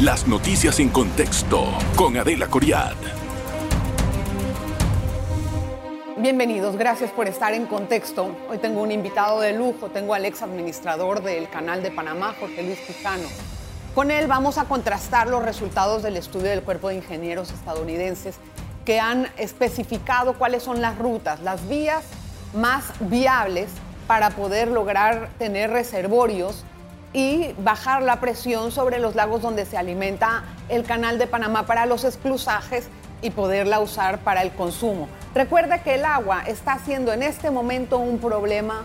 Las 0.00 0.26
noticias 0.26 0.80
en 0.80 0.88
contexto 0.88 1.66
con 1.94 2.16
Adela 2.16 2.46
Coriad. 2.46 2.94
Bienvenidos, 6.16 6.76
gracias 6.76 7.10
por 7.10 7.28
estar 7.28 7.52
en 7.52 7.66
contexto. 7.66 8.34
Hoy 8.48 8.58
tengo 8.58 8.80
un 8.80 8.92
invitado 8.92 9.40
de 9.40 9.52
lujo, 9.52 9.88
tengo 9.88 10.14
al 10.14 10.24
ex 10.24 10.40
administrador 10.40 11.22
del 11.22 11.50
Canal 11.50 11.82
de 11.82 11.90
Panamá, 11.90 12.34
Jorge 12.40 12.62
Luis 12.62 12.78
Quijano. 12.80 13.28
Con 13.94 14.10
él 14.10 14.26
vamos 14.26 14.56
a 14.56 14.64
contrastar 14.64 15.28
los 15.28 15.42
resultados 15.42 16.02
del 16.02 16.16
estudio 16.16 16.48
del 16.48 16.62
Cuerpo 16.62 16.88
de 16.88 16.94
Ingenieros 16.94 17.52
estadounidenses 17.52 18.36
que 18.86 19.00
han 19.00 19.28
especificado 19.36 20.32
cuáles 20.34 20.62
son 20.62 20.80
las 20.80 20.96
rutas, 20.96 21.40
las 21.40 21.68
vías 21.68 22.04
más 22.54 22.84
viables 23.00 23.68
para 24.06 24.30
poder 24.30 24.68
lograr 24.68 25.28
tener 25.38 25.70
reservorios 25.70 26.64
y 27.12 27.52
bajar 27.58 28.02
la 28.02 28.20
presión 28.20 28.70
sobre 28.70 28.98
los 28.98 29.14
lagos 29.14 29.42
donde 29.42 29.66
se 29.66 29.76
alimenta 29.76 30.44
el 30.68 30.84
canal 30.84 31.18
de 31.18 31.26
Panamá 31.26 31.66
para 31.66 31.86
los 31.86 32.04
esclusajes 32.04 32.88
y 33.22 33.30
poderla 33.30 33.80
usar 33.80 34.18
para 34.20 34.42
el 34.42 34.52
consumo. 34.52 35.08
Recuerda 35.34 35.82
que 35.82 35.94
el 35.94 36.04
agua 36.04 36.42
está 36.46 36.78
siendo 36.78 37.12
en 37.12 37.22
este 37.22 37.50
momento 37.50 37.98
un 37.98 38.18
problema 38.18 38.84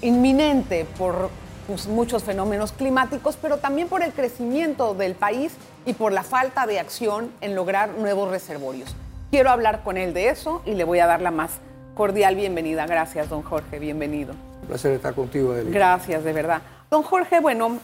inminente 0.00 0.86
por 0.96 1.30
pues, 1.66 1.86
muchos 1.86 2.22
fenómenos 2.22 2.72
climáticos, 2.72 3.36
pero 3.40 3.58
también 3.58 3.88
por 3.88 4.02
el 4.02 4.12
crecimiento 4.12 4.94
del 4.94 5.14
país 5.14 5.52
y 5.84 5.92
por 5.94 6.12
la 6.12 6.22
falta 6.22 6.66
de 6.66 6.80
acción 6.80 7.30
en 7.40 7.54
lograr 7.54 7.90
nuevos 7.98 8.30
reservorios. 8.30 8.94
Quiero 9.30 9.50
hablar 9.50 9.82
con 9.82 9.96
él 9.96 10.14
de 10.14 10.28
eso 10.28 10.62
y 10.64 10.74
le 10.74 10.84
voy 10.84 11.00
a 11.00 11.06
dar 11.06 11.20
la 11.20 11.30
más 11.30 11.58
cordial 11.94 12.36
bienvenida. 12.36 12.86
Gracias, 12.86 13.28
don 13.28 13.42
Jorge, 13.42 13.78
bienvenido. 13.78 14.34
Un 14.62 14.68
placer 14.68 14.92
estar 14.92 15.14
contigo. 15.14 15.54
Gracias, 15.70 16.24
de 16.24 16.32
verdad. 16.32 16.62
Don 16.90 17.02
Jorge, 17.02 17.40
bueno, 17.40 17.80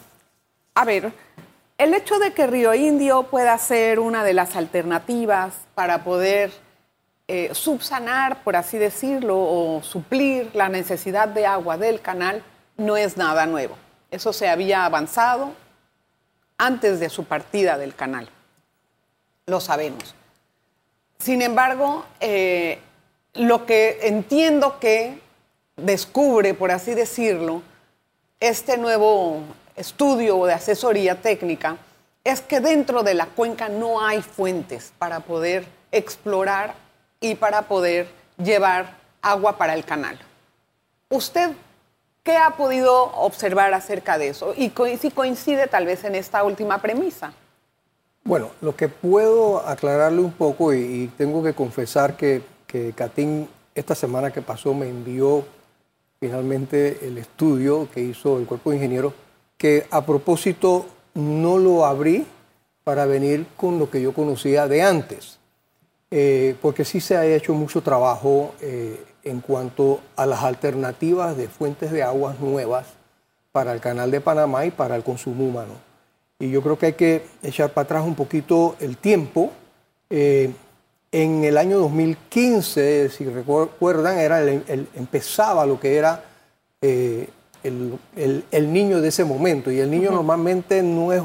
a 0.75 0.85
ver, 0.85 1.13
el 1.77 1.95
hecho 1.95 2.19
de 2.19 2.33
que 2.33 2.47
Río 2.47 2.73
Indio 2.75 3.25
pueda 3.25 3.59
ser 3.59 3.99
una 3.99 4.23
de 4.23 4.33
las 4.33 4.55
alternativas 4.55 5.55
para 5.75 6.05
poder 6.05 6.53
eh, 7.27 7.51
subsanar, 7.53 8.45
por 8.45 8.55
así 8.55 8.79
decirlo, 8.79 9.37
o 9.39 9.83
suplir 9.83 10.51
la 10.55 10.69
necesidad 10.69 11.27
de 11.27 11.47
agua 11.47 11.77
del 11.77 12.01
canal 12.01 12.45
no 12.77 12.97
es 12.97 13.17
nada 13.17 13.47
nuevo. 13.47 13.77
Eso 14.11 14.33
se 14.33 14.49
había 14.49 14.85
avanzado 14.85 15.53
antes 16.57 17.01
de 17.01 17.09
su 17.09 17.25
partida 17.25 17.79
del 17.79 17.97
canal. 17.97 18.29
Lo 19.47 19.61
sabemos. 19.61 20.15
Sin 21.19 21.43
embargo, 21.43 22.05
eh, 22.21 22.79
lo 23.35 23.67
que 23.67 23.99
entiendo 24.03 24.79
que 24.79 25.21
descubre, 25.77 26.55
por 26.55 26.71
así 26.71 26.95
decirlo, 26.95 27.63
este 28.43 28.77
nuevo 28.77 29.39
estudio 29.77 30.45
de 30.47 30.55
asesoría 30.55 31.23
técnica 31.23 31.77
es 32.25 32.41
que 32.41 32.59
dentro 32.59 33.05
de 33.05 33.15
la 33.15 33.27
cuenca 33.27 33.69
no 33.69 34.05
hay 34.05 34.21
fuentes 34.21 34.93
para 34.99 35.21
poder 35.21 35.65
explorar 35.93 36.75
y 37.21 37.37
para 37.37 37.63
poder 37.63 38.09
llevar 38.39 38.97
agua 39.23 39.57
para 39.59 39.75
el 39.75 39.85
canal. 39.85 40.19
¿Usted 41.09 41.53
qué 42.25 42.37
ha 42.37 42.57
podido 42.57 43.13
observar 43.15 43.73
acerca 43.75 44.19
de 44.19 44.31
eso? 44.31 44.55
Y 44.57 44.73
si 45.01 45.13
coincide 45.13 45.69
tal 45.69 45.87
vez 45.87 46.03
en 46.03 46.17
esta 46.17 46.43
última 46.43 46.83
premisa. 46.83 47.33
Bueno, 48.25 48.51
lo 48.61 48.75
que 48.75 48.89
puedo 48.89 49.61
aclararle 49.61 50.21
un 50.21 50.33
poco 50.33 50.75
y, 50.75 51.13
tengo 51.17 51.45
que 51.45 51.55
confesar 51.55 52.17
que, 52.17 52.43
que 52.67 52.93
esta 53.77 53.95
semana 53.95 54.33
que 54.33 54.43
pasó 54.43 54.75
me 54.75 54.89
envió 54.89 55.45
finalmente 56.23 57.05
el 57.05 57.19
estudio 57.19 57.89
que 57.93 58.01
hizo 58.01 58.39
el 58.39 58.47
cuerpo 58.47 58.71
de 58.71 58.77
ingenieros, 58.77 59.13
que 59.59 59.89
a 59.91 60.07
propósito 60.07 60.87
no 61.15 61.59
lo 61.59 61.85
abrí 61.85 62.25
para 62.85 63.07
venir 63.07 63.45
con 63.57 63.81
lo 63.81 63.91
que 63.91 64.01
yo 64.01 64.15
conocía 64.15 64.69
de 64.69 64.83
antes, 64.83 65.41
eh, 66.13 66.55
porque 66.63 66.85
sí 66.85 67.01
se 67.01 67.17
ha 67.17 67.27
hecho 67.27 67.55
mucho 67.55 67.83
trabajo 67.83 68.55
eh, 68.61 69.05
en 69.25 69.41
cuanto 69.41 69.99
a 70.15 70.25
las 70.25 70.45
alternativas 70.45 71.37
de 71.37 71.49
fuentes 71.49 71.91
de 71.91 72.05
aguas 72.05 72.39
nuevas 72.39 72.87
para 73.51 73.73
el 73.73 73.81
canal 73.81 74.13
de 74.13 74.21
Panamá 74.21 74.65
y 74.65 74.71
para 74.71 74.95
el 74.95 75.03
consumo 75.03 75.45
humano. 75.45 75.75
Y 76.39 76.53
yo 76.53 76.63
creo 76.63 76.79
que 76.79 76.87
hay 76.87 76.93
que 76.93 77.27
echar 77.43 77.73
para 77.73 77.83
atrás 77.83 78.05
un 78.07 78.15
poquito 78.15 78.77
el 78.79 78.97
tiempo. 78.97 79.51
Eh, 80.09 80.53
en 81.13 81.45
el 81.45 81.59
año 81.59 81.79
2015, 81.79 83.11
si 83.11 83.27
recuerdan, 83.27 84.19
era 84.19 84.41
el, 84.41 84.89
empezaba 84.95 85.67
lo 85.67 85.79
que 85.79 85.97
era 85.97 86.25
eh, 86.81 87.29
el, 87.63 88.73
niño 88.73 89.03
de 89.03 89.09
ese 89.09 89.25
momento. 89.25 89.71
Y 89.71 89.79
el 89.79 89.91
niño 89.91 90.11
normalmente 90.11 90.83
no 90.83 91.13
es 91.13 91.23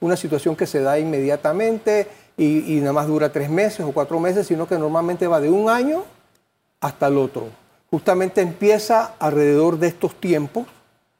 una 0.00 0.16
situación 0.16 0.54
que 0.54 0.66
se 0.66 0.80
da 0.80 0.98
inmediatamente 0.98 2.06
y, 2.36 2.78
nada 2.80 2.92
más 2.92 3.06
dura 3.06 3.32
tres 3.32 3.48
meses 3.48 3.80
o 3.80 3.92
cuatro 3.92 4.20
meses, 4.20 4.46
sino 4.46 4.68
que 4.68 4.78
normalmente 4.78 5.26
va 5.26 5.40
de 5.40 5.50
un 5.50 5.70
año 5.70 6.04
hasta 6.80 7.06
el 7.06 7.16
otro. 7.16 7.48
Justamente 7.90 8.42
empieza 8.42 9.14
alrededor 9.18 9.78
de 9.78 9.86
estos 9.86 10.14
tiempos, 10.16 10.66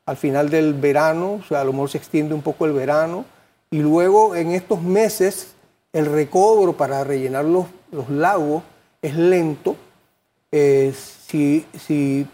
al 0.04 0.18
final 0.18 0.50
del 0.50 0.74
verano, 0.74 1.40
o 1.40 1.42
sea, 1.44 1.62
a 1.62 1.64
lo 1.64 1.72
mejor 1.72 1.88
se 1.88 1.98
extiende 1.98 2.34
un 2.34 2.42
poco 2.42 2.66
el 2.66 2.72
verano, 2.72 3.24
y 3.70 3.78
luego 3.78 4.36
en 4.36 4.50
estos 4.50 4.82
meses 4.82 5.54
el 5.94 6.06
recobro 6.06 6.74
para 6.74 7.04
rellenar 7.04 7.44
los 7.44 7.66
los 7.94 8.10
lagos 8.10 8.62
es 9.00 9.14
lento. 9.16 9.76
Eh, 10.52 10.92
si, 11.26 11.64
si, 11.78 12.26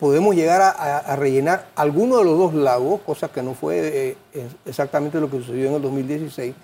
podemos 0.00 0.34
llegar 0.34 0.60
a, 0.60 1.14
rellenar 1.14 1.68
alguno 1.76 2.18
de 2.18 2.24
los 2.24 2.36
dos 2.36 2.54
lagos, 2.54 3.00
cosa 3.02 3.28
que 3.28 3.42
no 3.42 3.54
fue 3.54 4.16
eh, 4.34 4.48
exactamente 4.66 5.20
lo 5.20 5.30
que 5.30 5.38
sucedió 5.38 5.68
en 5.68 5.74
el 5.76 5.82
2016, 5.82 6.54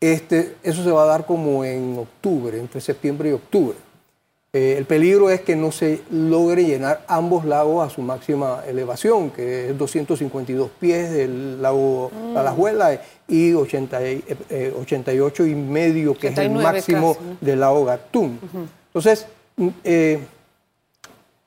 este, 0.00 0.56
eso 0.64 0.82
se 0.82 0.90
va 0.90 1.04
a 1.04 1.06
dar 1.06 1.24
como 1.24 1.64
en 1.64 1.96
octubre, 1.96 2.58
entre 2.58 2.80
septiembre 2.80 3.30
y 3.30 3.32
octubre. 3.32 3.76
Eh, 4.54 4.74
el 4.76 4.84
peligro 4.84 5.30
es 5.30 5.40
que 5.40 5.56
no 5.56 5.72
se 5.72 6.02
logre 6.10 6.62
llenar 6.66 7.02
ambos 7.08 7.46
lagos 7.46 7.86
a 7.86 7.88
su 7.88 8.02
máxima 8.02 8.62
elevación, 8.66 9.30
que 9.30 9.70
es 9.70 9.78
252 9.78 10.70
pies 10.78 11.10
del 11.10 11.62
lago 11.62 12.10
mm. 12.10 12.36
Alajuela 12.36 13.00
y 13.26 13.54
80, 13.54 13.98
88 14.78 15.44
eh, 15.44 15.48
y 15.48 15.54
medio, 15.54 16.14
que 16.14 16.28
es 16.28 16.36
el 16.36 16.50
máximo 16.50 17.16
del 17.40 17.60
lago 17.60 17.86
Gatún. 17.86 18.38
Entonces, 18.88 19.26
mm, 19.56 19.68
eh, 19.84 20.20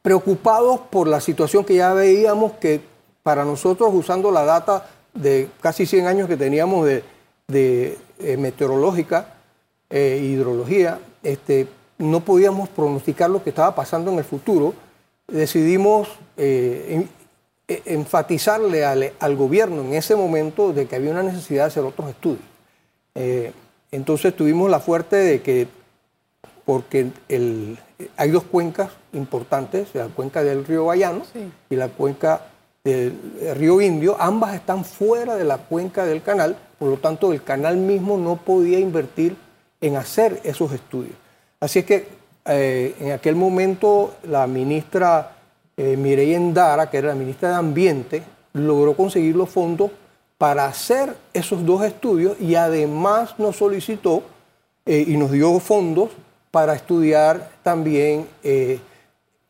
preocupados 0.02 0.80
por 0.90 1.08
la 1.08 1.22
situación 1.22 1.64
que 1.64 1.76
ya 1.76 1.94
veíamos 1.94 2.54
que 2.54 2.82
para 3.22 3.46
nosotros, 3.46 3.92
usando 3.94 4.32
la 4.32 4.46
data 4.46 4.90
de 5.14 5.50
casi 5.62 5.86
100 5.86 6.08
años 6.08 6.28
que 6.28 6.38
teníamos 6.38 6.88
de, 7.48 8.00
meteorológica, 8.20 9.36
hidrología, 9.92 10.98
este, 11.22 11.68
no 11.98 12.20
podíamos 12.22 12.70
pronosticar 12.70 13.30
lo 13.30 13.44
que 13.44 13.50
estaba 13.50 13.74
pasando 13.76 14.12
en 14.12 14.18
el 14.18 14.24
futuro, 14.24 14.74
decidimos 15.28 16.10
eh, 16.38 17.08
e, 17.68 17.82
enfatizarle 17.86 18.86
al, 18.86 19.36
gobierno 19.36 19.82
en 19.82 19.94
ese 19.94 20.16
momento 20.16 20.74
de 20.74 20.86
que 20.86 20.96
había 20.96 21.12
una 21.12 21.24
necesidad 21.24 21.64
de 21.64 21.68
hacer 21.68 21.84
otros 21.84 22.10
estudios. 22.10 22.44
Eh, 23.16 23.54
entonces 23.92 24.36
tuvimos 24.36 24.70
la 24.70 24.80
fuerte 24.80 25.16
de 25.16 25.42
que, 25.42 25.68
porque 26.66 27.12
hay 28.18 28.30
dos 28.30 28.44
cuencas 28.44 28.92
importantes, 29.14 29.88
la 29.94 30.08
cuenca 30.08 30.44
del 30.44 30.66
río 30.66 30.86
Bayano 30.86 31.24
y 31.70 31.76
la 31.76 31.88
cuenca 31.88 32.42
del 32.84 33.18
río 33.56 33.82
Indio, 33.82 34.16
ambas 34.20 34.54
están 34.54 34.86
fuera 34.86 35.36
de 35.36 35.44
la 35.44 35.58
cuenca 35.58 36.06
del 36.06 36.22
canal, 36.22 36.58
por 36.78 36.90
lo 36.90 36.98
tanto 36.98 37.32
el 37.32 37.42
canal 37.42 37.78
mismo 37.78 38.18
no 38.18 38.36
podía 38.36 38.80
invertir 38.80 39.36
en 39.82 39.96
hacer 39.96 40.42
esos 40.44 40.72
estudios. 40.72 41.16
Así 41.66 41.80
es 41.80 41.86
que 41.86 42.08
eh, 42.46 42.96
en 43.00 43.12
aquel 43.12 43.36
momento 43.36 44.18
la 44.30 44.46
ministra 44.46 45.32
eh, 45.76 45.98
Mireya 45.98 46.38
Endara, 46.38 46.92
que 46.92 46.98
era 46.98 47.08
la 47.08 47.16
ministra 47.16 47.50
de 47.50 47.56
Ambiente, 47.56 48.24
logró 48.54 48.96
conseguir 48.96 49.36
los 49.36 49.50
fondos 49.50 49.90
para 50.38 50.68
hacer 50.68 51.16
esos 51.34 51.66
dos 51.66 51.84
estudios 51.84 52.40
y 52.40 52.54
además 52.54 53.34
nos 53.40 53.56
solicitó 53.56 54.22
eh, 54.86 55.06
y 55.08 55.18
nos 55.18 55.32
dio 55.32 55.60
fondos 55.60 56.12
para 56.52 56.76
estudiar 56.76 57.50
también 57.64 58.28
eh, 58.44 58.80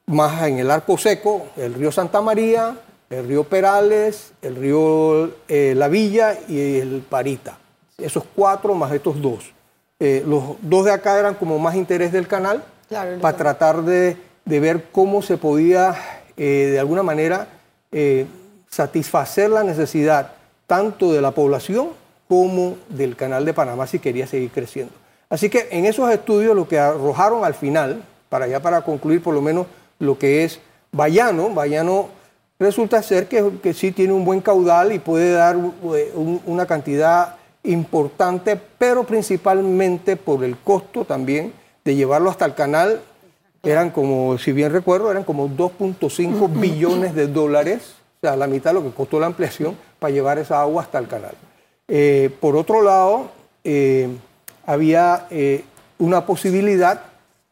más 0.06 0.42
en 0.48 0.60
el 0.60 0.72
arco 0.72 0.98
seco, 0.98 1.48
el 1.58 1.74
río 1.74 1.92
Santa 1.92 2.22
María, 2.22 2.78
el 3.10 3.28
río 3.28 3.44
Perales, 3.44 4.32
el 4.42 4.56
río 4.56 5.32
La 5.50 5.90
Villa 5.90 6.40
y 6.48 6.78
el 6.78 7.04
Parita. 7.10 7.58
Esos 7.98 8.24
cuatro 8.34 8.74
más 8.74 8.94
estos 8.94 9.22
dos. 9.22 9.55
Eh, 10.00 10.24
los 10.28 10.44
dos 10.62 10.86
de 10.86 10.92
acá 10.92 11.18
eran 11.20 11.36
como 11.36 11.58
más 11.58 11.76
interés 11.76 12.12
del 12.12 12.28
canal, 12.28 12.64
para 13.22 13.38
tratar 13.38 13.82
de, 13.84 14.18
ver 14.46 14.86
cómo 14.92 15.22
se 15.22 15.38
podía 15.38 15.96
eh, 16.38 16.70
de 16.72 16.80
alguna 16.80 17.02
manera 17.02 17.48
eh, 17.92 18.26
satisfacer 18.70 19.50
la 19.50 19.64
necesidad 19.64 20.32
tanto 20.68 21.14
de 21.14 21.22
la 21.22 21.32
población 21.32 21.90
como 22.28 22.76
del 22.90 23.16
canal 23.16 23.46
de 23.46 23.54
Panamá 23.54 23.88
si 23.88 24.00
quería 24.00 24.28
seguir 24.28 24.52
creciendo. 24.52 24.94
Así 25.30 25.50
que 25.50 25.68
en 25.72 25.86
esos 25.86 26.12
estudios 26.12 26.56
lo 26.56 26.68
que 26.68 26.78
arrojaron 26.78 27.46
al 27.46 27.54
final, 27.54 28.04
para 28.30 28.48
ya 28.48 28.60
para 28.60 28.82
concluir 28.82 29.24
por 29.24 29.34
lo 29.34 29.42
menos 29.42 29.66
lo 30.00 30.18
que 30.20 30.44
es 30.44 30.60
Bayano, 30.92 31.50
Bayano 31.52 32.10
resulta 32.60 33.02
ser 33.02 33.28
que, 33.28 33.50
que 33.64 33.74
sí 33.74 33.92
tiene 33.92 34.14
un 34.14 34.26
buen 34.26 34.42
caudal 34.42 34.92
y 34.92 35.00
puede 35.00 35.32
dar 35.32 35.56
un- 35.56 36.42
una 36.46 36.66
cantidad 36.66 37.36
importante, 37.66 38.60
pero 38.78 39.04
principalmente 39.04 40.16
por 40.16 40.44
el 40.44 40.58
costo 40.58 41.06
también 41.06 41.54
de 41.84 41.96
llevarlo 41.96 42.30
hasta 42.30 42.46
el 42.46 42.54
canal. 42.56 43.02
Eran 43.64 43.90
como, 43.90 44.38
si 44.38 44.52
bien 44.52 44.72
recuerdo, 44.72 45.10
eran 45.12 45.24
como 45.24 45.50
2.5 45.50 46.60
billones 46.60 47.16
de 47.16 47.28
dólares, 47.28 47.96
o 48.22 48.28
sea, 48.28 48.36
la 48.36 48.48
mitad 48.48 48.72
de 48.72 48.76
lo 48.76 48.84
que 48.84 48.92
costó 48.96 49.20
la 49.20 49.26
ampliación 49.26 49.76
para 50.00 50.14
llevar 50.14 50.38
esa 50.38 50.62
agua 50.62 50.84
hasta 50.84 51.00
el 51.00 51.08
canal. 51.08 51.34
Eh, 51.88 52.30
por 52.40 52.56
otro 52.56 52.82
lado, 52.84 53.32
eh, 53.64 54.08
había 54.66 55.28
eh, 55.32 55.64
una 55.98 56.26
posibilidad 56.26 57.02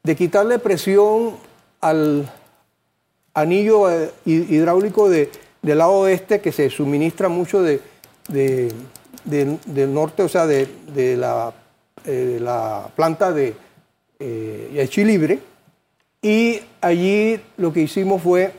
de 0.04 0.16
quitarle 0.16 0.60
presión 0.60 1.36
al 1.82 2.30
anillo 3.34 3.88
hid- 4.26 4.50
hidráulico 4.50 5.10
de- 5.10 5.30
del 5.62 5.78
lado 5.80 5.94
oeste 5.94 6.42
que 6.42 6.52
se 6.52 6.70
suministra 6.70 7.30
mucho 7.30 7.62
de, 7.64 7.80
de- 8.28 8.72
del- 9.26 9.60
del 9.66 9.94
norte, 9.94 10.24
o 10.24 10.30
sea, 10.30 10.46
de, 10.46 10.68
de 10.94 11.18
la, 11.18 11.54
eh, 12.06 12.12
de 12.12 12.40
la 12.40 12.88
planta 12.96 13.32
de 13.32 13.56
eh, 14.20 14.90
Libre. 14.98 15.40
Y 16.22 16.60
allí 16.82 17.40
lo 17.58 17.74
que 17.74 17.82
hicimos 17.82 18.22
fue 18.22 18.54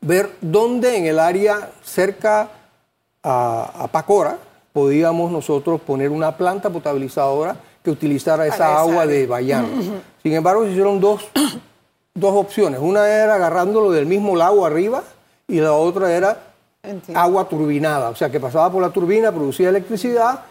ver 0.00 0.30
dónde 0.40 0.96
en 0.96 1.06
el 1.06 1.18
área 1.18 1.70
cerca 1.82 2.48
a, 3.22 3.72
a 3.84 3.88
Pacora 3.88 4.38
podíamos 4.72 5.30
nosotros 5.32 5.80
poner 5.80 6.10
una 6.10 6.36
planta 6.36 6.70
potabilizadora 6.70 7.56
que 7.82 7.90
utilizara 7.90 8.46
esa 8.46 8.78
agua 8.78 9.06
de 9.06 9.26
Bayano. 9.26 9.68
Sin 10.22 10.32
embargo, 10.32 10.64
se 10.64 10.70
hicieron 10.70 11.00
dos, 11.00 11.24
dos 12.14 12.34
opciones. 12.34 12.80
Una 12.82 13.06
era 13.08 13.34
agarrándolo 13.36 13.90
del 13.90 14.06
mismo 14.06 14.34
lago 14.36 14.66
arriba 14.66 15.02
y 15.48 15.60
la 15.60 15.72
otra 15.72 16.12
era 16.12 16.38
Entiendo. 16.86 17.20
agua 17.20 17.48
turbinada, 17.48 18.10
o 18.10 18.14
sea, 18.14 18.30
que 18.30 18.40
pasaba 18.40 18.70
por 18.70 18.80
la 18.80 18.90
turbina, 18.90 19.32
producía 19.32 19.68
electricidad 19.68 20.44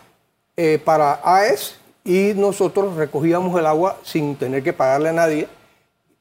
eh, 0.58 0.80
para 0.84 1.22
AES 1.24 1.76
y 2.04 2.34
nosotros 2.36 2.96
recogíamos 2.96 3.58
el 3.60 3.66
agua 3.66 3.98
sin 4.04 4.36
tener 4.36 4.62
que 4.62 4.74
pagarle 4.74 5.10
a 5.10 5.14
nadie, 5.14 5.48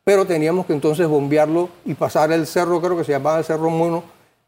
pero 0.04 0.26
teníamos 0.26 0.66
que 0.66 0.72
entonces 0.72 1.06
bombearlo 1.06 1.68
y 1.84 1.94
pasar 1.94 2.32
el 2.32 2.46
cerro, 2.46 2.80
creo 2.80 2.96
que 2.96 3.04
se 3.04 3.12
llamaba 3.12 3.38
el 3.38 3.44
Cerro 3.44 3.70
Mono, 3.70 4.02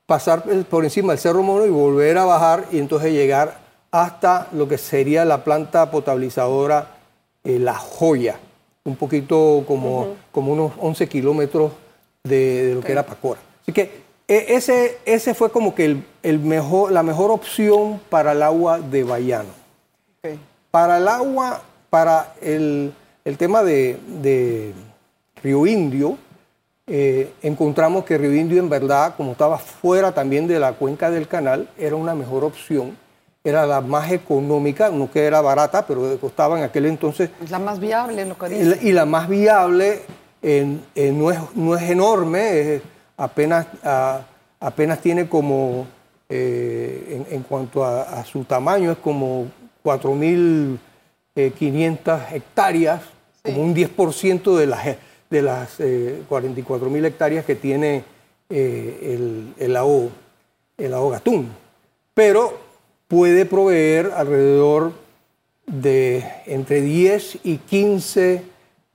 pasar 0.07 0.45
por 0.71 0.85
encima 0.85 1.13
del 1.13 1.19
Cerro 1.19 1.43
Mono 1.43 1.67
y 1.67 1.71
volver 1.71 2.17
a 2.19 2.25
bajar 2.25 2.67
y 2.71 2.79
entonces 2.79 3.13
llegar 3.13 3.59
hasta 3.91 4.49
lo 4.53 4.69
que 4.69 4.79
sería 4.79 5.25
la 5.25 5.45
planta 5.45 5.91
potabilizadora 5.91 6.97
eh, 7.45 7.59
La 7.59 7.75
Joya, 7.75 8.39
un 8.85 8.97
poquito 8.97 9.65
como, 9.67 10.15
como 10.33 10.53
unos 10.53 10.73
11 10.79 11.09
kilómetros 11.09 11.73
de, 12.25 12.69
de 12.69 12.75
lo 12.75 12.81
que 12.81 12.93
era 12.93 13.05
Pacora. 13.05 13.41
Así 13.63 13.73
que 13.73 14.06
ese, 14.29 14.99
ese 15.05 15.35
fue 15.35 15.51
como 15.51 15.75
que 15.75 15.85
el, 15.85 16.05
el 16.23 16.41
mejor, 16.41 16.91
la 16.91 17.03
mejor 17.03 17.31
opción 17.31 18.01
para 18.11 18.33
el 18.33 18.43
agua 18.43 18.81
de 18.81 19.05
Bayano. 19.05 19.51
Para 20.71 20.99
el 20.99 21.09
agua, 21.09 21.63
para 21.91 22.35
el, 22.41 22.93
el 23.25 23.39
tema 23.39 23.63
de, 23.63 23.99
de 24.21 24.73
Río 25.43 25.67
Indio, 25.67 26.19
eh, 26.89 27.33
encontramos 27.43 28.05
que 28.05 28.19
Río 28.19 28.35
Indio 28.35 28.59
en 28.61 28.69
verdad, 28.69 29.15
como 29.17 29.33
estaba 29.33 29.59
fuera 29.59 30.13
también 30.13 30.47
de 30.47 30.59
la 30.59 30.73
cuenca 30.73 31.11
del 31.11 31.29
canal, 31.29 31.69
era 31.79 31.97
una 31.97 32.15
mejor 32.15 32.45
opción, 32.45 32.97
era 33.45 33.65
la 33.65 33.81
más 33.81 34.11
económica, 34.11 34.91
no 34.91 35.11
que 35.11 35.25
era 35.25 35.41
barata, 35.41 35.87
pero 35.87 36.19
costaba 36.19 36.59
en 36.59 36.65
aquel 36.65 36.87
entonces 36.87 37.31
Es 37.43 37.51
la 37.51 37.61
más 37.61 37.79
viable, 37.79 38.25
lo 38.25 38.37
que 38.37 38.47
y 38.47 38.51
dice. 38.51 38.65
la, 38.65 38.83
y 38.83 38.93
la 38.93 39.07
más 39.07 39.29
viable 39.29 40.03
no, 40.43 41.31
es, 41.31 41.39
no 41.55 41.77
es 41.77 41.91
enorme, 41.91 42.75
es 42.75 42.83
apenas, 43.17 43.67
a- 43.83 44.21
apenas 44.61 45.01
tiene 45.01 45.29
como, 45.29 45.87
eh, 46.29 47.25
en, 47.29 47.35
en 47.37 47.43
cuanto 47.43 47.85
a, 47.85 48.03
a 48.21 48.25
su 48.25 48.45
tamaño, 48.45 48.93
es 48.93 48.99
como 48.99 49.47
4.500 49.85 52.33
hectáreas, 52.33 53.03
como 53.43 53.63
un 53.63 53.75
10% 53.75 54.57
de 54.57 54.67
las, 54.67 54.85
de 55.31 55.43
las 55.43 55.79
44.000 55.81 57.05
hectáreas 57.07 57.45
que 57.45 57.55
tiene 57.55 58.03
eh, 58.51 59.15
el, 59.15 59.55
el 59.65 59.73
lago, 59.73 60.11
el 60.79 60.91
lago 60.91 61.11
Gatún. 61.11 61.49
Pero 62.15 62.59
puede 63.09 63.45
proveer 63.47 64.13
alrededor 64.17 64.93
de 65.67 66.25
entre 66.47 66.81
10 66.81 67.39
y 67.45 67.59
15, 67.59 68.43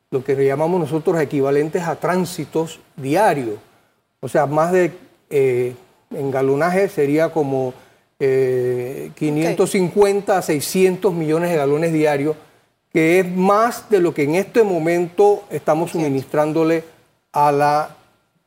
lo 0.09 0.24
que 0.24 0.35
llamamos 0.45 0.79
nosotros 0.79 1.19
equivalentes 1.21 1.83
a 1.83 1.95
tránsitos 1.97 2.79
diarios. 2.97 3.56
O 4.21 4.27
sea, 4.29 4.45
más 4.45 4.71
de, 4.71 4.91
eh, 5.29 5.75
en 6.12 6.29
galonaje 6.31 6.88
sería 6.89 7.29
como 7.29 7.73
eh, 8.19 9.12
550 9.15 10.38
a 10.38 10.41
600 10.44 11.12
millones 11.13 11.50
de 11.50 11.57
galones 11.57 11.91
diarios, 11.91 12.35
que 12.94 13.19
es 13.19 13.27
más 13.31 13.89
de 13.89 14.00
lo 14.00 14.13
que 14.13 14.23
en 14.23 14.35
este 14.35 14.63
momento 14.63 15.44
estamos 15.50 15.91
suministrándole 15.91 16.83
a 17.33 17.51
la, 17.51 17.95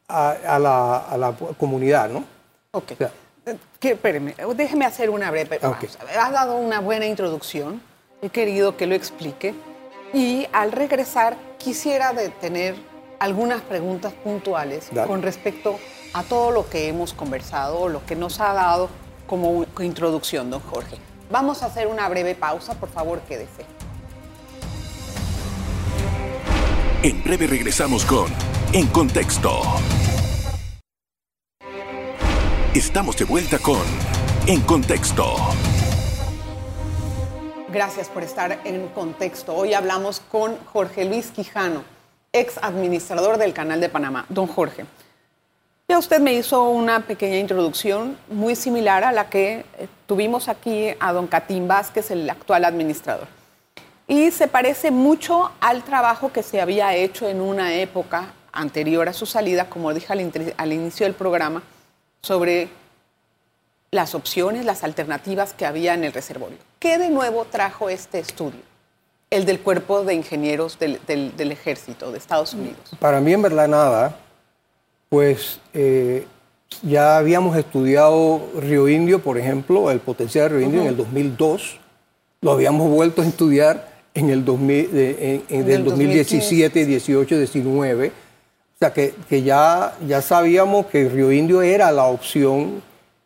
a, 0.06 0.30
a 0.46 0.58
la, 0.60 0.98
a 0.98 1.16
la 1.18 1.32
comunidad, 1.58 2.08
¿no? 2.10 2.24
Ok. 2.72 2.92
O 2.92 2.96
sea, 2.96 3.10
Eh, 3.46 3.56
que- 3.80 3.90
espéreme, 3.92 4.34
déjeme 4.56 4.86
hacer 4.86 5.10
una 5.10 5.30
breve 5.30 5.58
pausa. 5.58 5.98
Has 6.18 6.32
dado 6.32 6.56
una 6.56 6.80
buena 6.80 7.06
introducción, 7.06 7.82
he 8.22 8.28
querido 8.30 8.76
que 8.76 8.86
lo 8.86 8.94
explique 8.94 9.54
y 10.12 10.46
al 10.52 10.70
regresar 10.72 11.36
quisiera 11.58 12.12
de 12.12 12.28
tener 12.28 12.74
algunas 13.18 13.62
preguntas 13.62 14.12
puntuales 14.12 14.88
Dale. 14.92 15.06
con 15.06 15.22
respecto 15.22 15.78
a 16.12 16.22
todo 16.22 16.50
lo 16.50 16.68
que 16.68 16.88
hemos 16.88 17.12
conversado 17.12 17.80
o 17.80 17.88
lo 17.88 18.04
que 18.06 18.16
nos 18.16 18.40
ha 18.40 18.52
dado 18.52 18.88
como 19.26 19.66
introducción, 19.80 20.50
don 20.50 20.60
Jorge. 20.60 20.98
Vamos 21.30 21.62
a 21.62 21.66
hacer 21.66 21.86
una 21.86 22.08
breve 22.08 22.34
pausa, 22.34 22.74
por 22.74 22.90
favor, 22.90 23.20
quédese. 23.22 23.64
En 27.02 27.22
breve 27.22 27.46
regresamos 27.46 28.04
con 28.04 28.32
En 28.72 28.86
Contexto. 28.86 29.60
Estamos 32.74 33.16
de 33.16 33.24
vuelta 33.24 33.58
con 33.58 33.82
En 34.46 34.60
Contexto. 34.62 35.36
Gracias 37.74 38.08
por 38.08 38.22
estar 38.22 38.60
en 38.64 38.86
contexto. 38.88 39.52
Hoy 39.52 39.74
hablamos 39.74 40.20
con 40.20 40.56
Jorge 40.72 41.04
Luis 41.04 41.32
Quijano, 41.32 41.82
ex 42.34 42.58
administrador 42.60 43.38
del 43.38 43.54
Canal 43.54 43.80
de 43.80 43.88
Panamá. 43.88 44.26
Don 44.28 44.46
Jorge, 44.46 44.84
ya 45.88 45.98
usted 45.98 46.20
me 46.20 46.34
hizo 46.34 46.68
una 46.68 47.00
pequeña 47.00 47.38
introducción 47.38 48.18
muy 48.28 48.56
similar 48.56 49.04
a 49.04 49.12
la 49.12 49.30
que 49.30 49.64
eh, 49.78 49.88
tuvimos 50.06 50.48
aquí 50.48 50.88
a 50.98 51.12
don 51.12 51.26
Catín 51.26 51.68
Vázquez, 51.68 52.10
el 52.10 52.28
actual 52.28 52.64
administrador. 52.64 53.28
Y 54.06 54.30
se 54.32 54.48
parece 54.48 54.90
mucho 54.90 55.52
al 55.60 55.82
trabajo 55.84 56.32
que 56.32 56.42
se 56.42 56.60
había 56.60 56.94
hecho 56.94 57.28
en 57.28 57.40
una 57.40 57.74
época 57.74 58.34
anterior 58.52 59.08
a 59.08 59.12
su 59.12 59.26
salida, 59.26 59.70
como 59.70 59.94
dije 59.94 60.12
al, 60.12 60.54
al 60.56 60.72
inicio 60.72 61.06
del 61.06 61.14
programa, 61.14 61.62
sobre 62.20 62.68
las 63.90 64.14
opciones, 64.14 64.64
las 64.64 64.84
alternativas 64.84 65.54
que 65.54 65.66
había 65.66 65.94
en 65.94 66.04
el 66.04 66.12
reservorio. 66.12 66.58
¿Qué 66.78 66.98
de 66.98 67.10
nuevo 67.10 67.44
trajo 67.44 67.88
este 67.88 68.18
estudio? 68.18 68.73
El 69.34 69.44
del 69.46 69.58
Cuerpo 69.60 70.04
de 70.04 70.14
Ingenieros 70.14 70.78
del, 70.78 71.00
del- 71.08 71.36
del 71.36 71.50
Ejército 71.52 72.12
de 72.12 72.18
Estados 72.18 72.54
Unidos. 72.54 72.78
Para 73.00 73.20
mí 73.20 73.32
en 73.32 73.42
verdad 73.42 73.66
nada, 73.66 74.16
pues 75.08 75.58
eh, 75.72 76.26
ya 76.82 77.16
habíamos 77.18 77.56
estudiado 77.56 78.40
Río 78.60 78.88
Indio, 78.88 79.20
por 79.20 79.36
ejemplo, 79.38 79.90
el 79.90 79.98
potencial 80.00 80.48
de 80.50 80.56
Río 80.56 80.66
Indio 80.66 80.80
en 80.82 80.86
el 80.88 80.96
2002, 80.96 81.78
lo 82.42 82.52
habíamos 82.52 82.88
vuelto 82.90 83.22
a 83.22 83.26
estudiar 83.26 83.92
en 84.14 84.30
el 84.30 84.44
2000, 84.44 84.92
de- 84.92 85.10
en- 85.10 85.42
en- 85.48 85.60
En 85.60 85.66
del 85.66 85.74
el 85.80 85.84
2017, 85.86 86.86
18, 86.86 87.36
19, 87.38 88.08
o 88.08 88.78
sea 88.78 88.92
que, 88.92 89.14
que 89.28 89.42
ya, 89.42 89.94
ya 90.06 90.22
sabíamos 90.22 90.86
que 90.86 91.08
Río 91.08 91.32
Indio 91.32 91.60
era 91.62 91.90
la 91.90 92.04
opción 92.04 92.82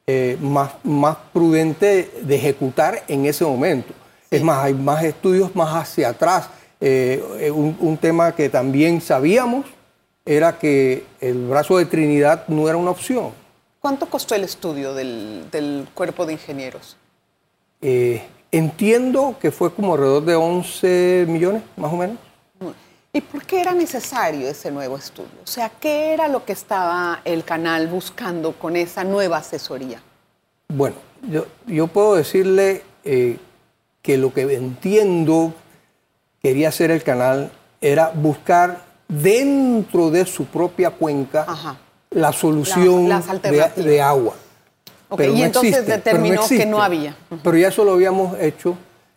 eh, 0.07 0.39
más, 0.41 0.71
más 0.85 1.19
prudente 1.35 2.11
de 2.23 2.35
ejecutar 2.35 3.03
en 3.09 3.27
ese 3.27 3.45
momento. 3.45 3.93
Es 4.31 4.43
más, 4.43 4.65
hay 4.65 4.75
más 4.75 5.03
estudios 5.05 5.55
más 5.55 5.75
hacia 5.75 6.11
atrás. 6.11 6.49
Eh, 6.81 7.23
eh, 7.41 7.51
un, 7.51 7.77
un 7.81 7.97
tema 7.97 8.35
que 8.35 8.49
también 8.49 9.01
sabíamos 9.01 9.67
era 10.25 10.59
que 10.59 11.07
el 11.21 11.47
brazo 11.47 11.79
de 11.79 11.87
Trinidad 11.87 12.47
no 12.49 12.69
era 12.69 12.77
una 12.77 12.91
opción. 12.91 13.33
¿Cuánto 13.81 14.07
costó 14.11 14.35
el 14.35 14.45
estudio 14.45 14.93
del, 14.93 15.49
del 15.51 15.89
Cuerpo 15.95 16.27
de 16.27 16.35
Ingenieros? 16.35 16.97
Eh, 17.81 18.23
entiendo 18.51 19.37
que 19.41 19.51
fue 19.51 19.73
como 19.73 19.95
alrededor 19.95 20.25
de 20.25 20.35
11 20.35 21.27
millones, 21.29 21.63
más 21.77 21.93
o 21.93 21.97
menos. 21.97 22.19
¿Y 23.13 23.23
por 23.23 23.43
qué 23.45 23.63
era 23.63 23.73
necesario 23.73 24.49
ese 24.49 24.71
nuevo 24.71 24.97
estudio? 24.97 25.31
O 25.43 25.47
sea, 25.47 25.71
¿qué 25.81 26.13
era 26.13 26.29
lo 26.29 26.45
que 26.45 26.53
estaba 26.53 27.23
el 27.25 27.43
canal 27.43 27.89
buscando 27.89 28.53
con 28.53 28.77
esa 28.77 29.03
nueva 29.03 29.39
asesoría? 29.39 30.03
Bueno, 30.69 30.97
yo, 31.23 31.47
yo 31.67 31.87
puedo 31.87 32.15
decirle 32.17 32.83
eh, 33.05 33.39
que 34.03 34.17
lo 34.17 34.33
que 34.33 34.43
entiendo 34.55 35.53
quería 36.43 36.69
hacer 36.69 36.91
el 36.91 37.03
canal 37.03 37.51
era 37.81 38.11
buscar 38.15 38.85
dentro 39.09 40.11
de 40.11 40.25
su 40.27 40.45
propia 40.47 40.91
cuenca 40.91 41.45
Ajá. 41.49 41.77
la 42.11 42.33
solución 42.33 43.09
Las- 43.09 43.27
las 43.27 43.43
de, 43.77 44.01
agua. 44.03 44.35
Pero 45.17 45.33
y 45.33 45.39
no 45.39 45.45
entonces 45.47 45.73
existe, 45.73 45.93
determinó 45.93 46.35
que 46.37 46.41
existe. 46.43 46.67
no 46.67 46.83
había. 46.83 47.17
Pero 47.43 47.57
ya 47.57 47.69
eso 47.69 47.85
lo 47.85 47.93
habíamos 47.93 48.39
hecho. 48.39 48.77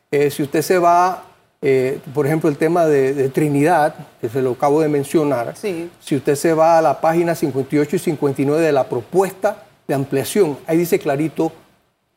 Eh, 0.09 0.29
si 0.31 0.43
usted 0.43 0.61
se 0.61 0.77
va, 0.77 1.23
eh, 1.61 1.99
por 2.13 2.25
ejemplo, 2.25 2.49
el 2.49 2.57
tema 2.57 2.85
de, 2.85 3.13
de 3.13 3.29
Trinidad, 3.29 3.93
que 4.21 4.29
se 4.29 4.41
lo 4.41 4.51
acabo 4.51 4.81
de 4.81 4.87
mencionar, 4.87 5.53
Sí. 5.57 5.89
si 5.99 6.15
usted 6.15 6.35
se 6.35 6.53
va 6.53 6.77
a 6.77 6.81
la 6.81 7.01
página 7.01 7.35
58 7.35 7.95
y 7.97 7.99
59 7.99 8.61
de 8.61 8.71
la 8.71 8.85
propuesta 8.87 9.63
de 9.87 9.93
ampliación, 9.93 10.57
ahí 10.65 10.77
dice 10.77 10.97
clarito, 10.99 11.51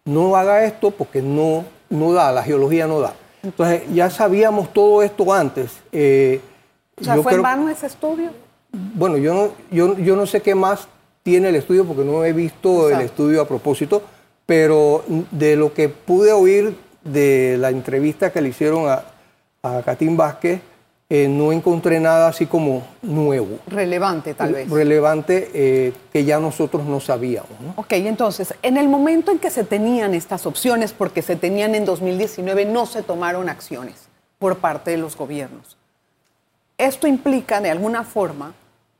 no 0.04 0.36
haga 0.36 0.64
esto 0.64 0.90
porque 0.92 1.20
no, 1.22 1.64
no 1.94 2.12
da, 2.12 2.32
la 2.32 2.42
geología 2.42 2.86
no 2.86 3.00
da. 3.00 3.14
Entonces, 3.42 3.82
ya 3.92 4.10
sabíamos 4.10 4.72
todo 4.72 5.02
esto 5.02 5.32
antes. 5.32 5.70
Eh, 5.92 6.40
O 7.00 7.04
sea, 7.04 7.16
yo 7.16 7.22
¿fue 7.22 7.34
en 7.34 7.42
vano 7.42 7.68
ese 7.68 7.86
estudio? 7.86 8.30
bueno, 8.72 9.16
yo 9.18 9.34
no, 9.34 9.48
yo, 9.70 9.96
yo 9.98 10.16
no 10.16 10.26
sé 10.26 10.42
qué 10.42 10.54
más 10.54 10.88
tiene 11.22 11.48
el 11.50 11.54
estudio 11.56 11.84
porque 11.84 12.04
no 12.04 12.24
he 12.24 12.32
visto 12.32 12.90
el 12.90 13.00
estudio 13.00 13.40
a 13.40 13.46
propósito, 13.48 14.02
pero 14.46 15.04
de 15.30 15.56
lo 15.56 15.72
que 15.72 15.88
pude 15.88 16.32
oír 16.32 16.76
de 17.04 17.56
la 17.58 17.70
entrevista 17.70 18.32
que 18.32 18.40
le 18.40 18.48
hicieron 18.48 18.88
a, 18.88 19.04
a 19.62 19.82
Catín 19.82 20.16
Vázquez, 20.16 20.60
eh, 21.16 21.28
no 21.28 21.52
encontré 21.52 22.00
nada 22.00 22.26
así 22.26 22.44
como 22.44 22.82
nuevo, 23.00 23.60
Relevante, 23.68 24.34
tal 24.34 24.52
vez. 24.52 24.68
relevante, 24.68 25.48
eh, 25.54 25.92
que 26.12 26.24
ya 26.24 26.40
nosotros 26.40 26.84
no 26.86 26.98
sabíamos. 26.98 27.52
¿no? 27.60 27.74
Ok, 27.76 27.92
entonces, 27.92 28.52
en 28.62 28.76
el 28.76 28.88
momento 28.88 29.30
en 29.30 29.38
que 29.38 29.50
se 29.50 29.62
tenían 29.62 30.12
estas 30.12 30.44
opciones, 30.44 30.92
porque 30.92 31.22
se 31.22 31.36
tenían 31.36 31.76
en 31.76 31.84
2019, 31.84 32.64
no 32.64 32.86
se 32.86 33.02
tomaron 33.02 33.48
acciones 33.48 34.08
por 34.40 34.58
parte 34.58 34.90
de 34.90 34.96
los 34.96 35.16
gobiernos. 35.16 35.76
Esto 36.78 37.06
implica, 37.06 37.60
de 37.60 37.70
alguna 37.70 38.02
forma, 38.02 38.52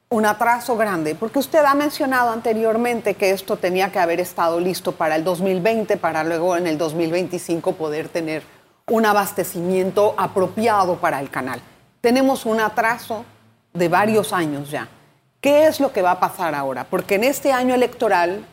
un 0.08 0.24
atraso 0.24 0.76
grande, 0.76 1.16
porque 1.16 1.40
usted 1.40 1.64
ha 1.64 1.74
mencionado 1.74 2.30
anteriormente 2.30 3.14
que 3.14 3.30
esto 3.30 3.56
tenía 3.56 3.90
que 3.90 3.98
haber 3.98 4.20
estado 4.20 4.60
listo 4.60 4.92
para 4.92 5.16
el 5.16 5.24
2020, 5.24 5.96
para 5.96 6.22
luego 6.22 6.56
en 6.56 6.68
el 6.68 6.78
2025 6.78 7.72
poder 7.72 8.08
tener 8.08 8.44
un 8.86 9.04
abastecimiento 9.04 10.14
apropiado 10.16 10.98
para 10.98 11.18
el 11.18 11.28
canal. 11.28 11.60
Tenemos 12.04 12.44
un 12.44 12.60
atraso 12.60 13.24
de 13.72 13.88
varios 13.88 14.34
años 14.34 14.70
ya. 14.70 14.86
¿Qué 15.40 15.66
es 15.66 15.80
lo 15.80 15.90
que 15.90 16.02
va 16.02 16.10
a 16.10 16.20
pasar 16.20 16.54
ahora? 16.54 16.84
Porque 16.84 17.14
en 17.14 17.24
este 17.24 17.50
año 17.50 17.74
electoral 17.74 18.44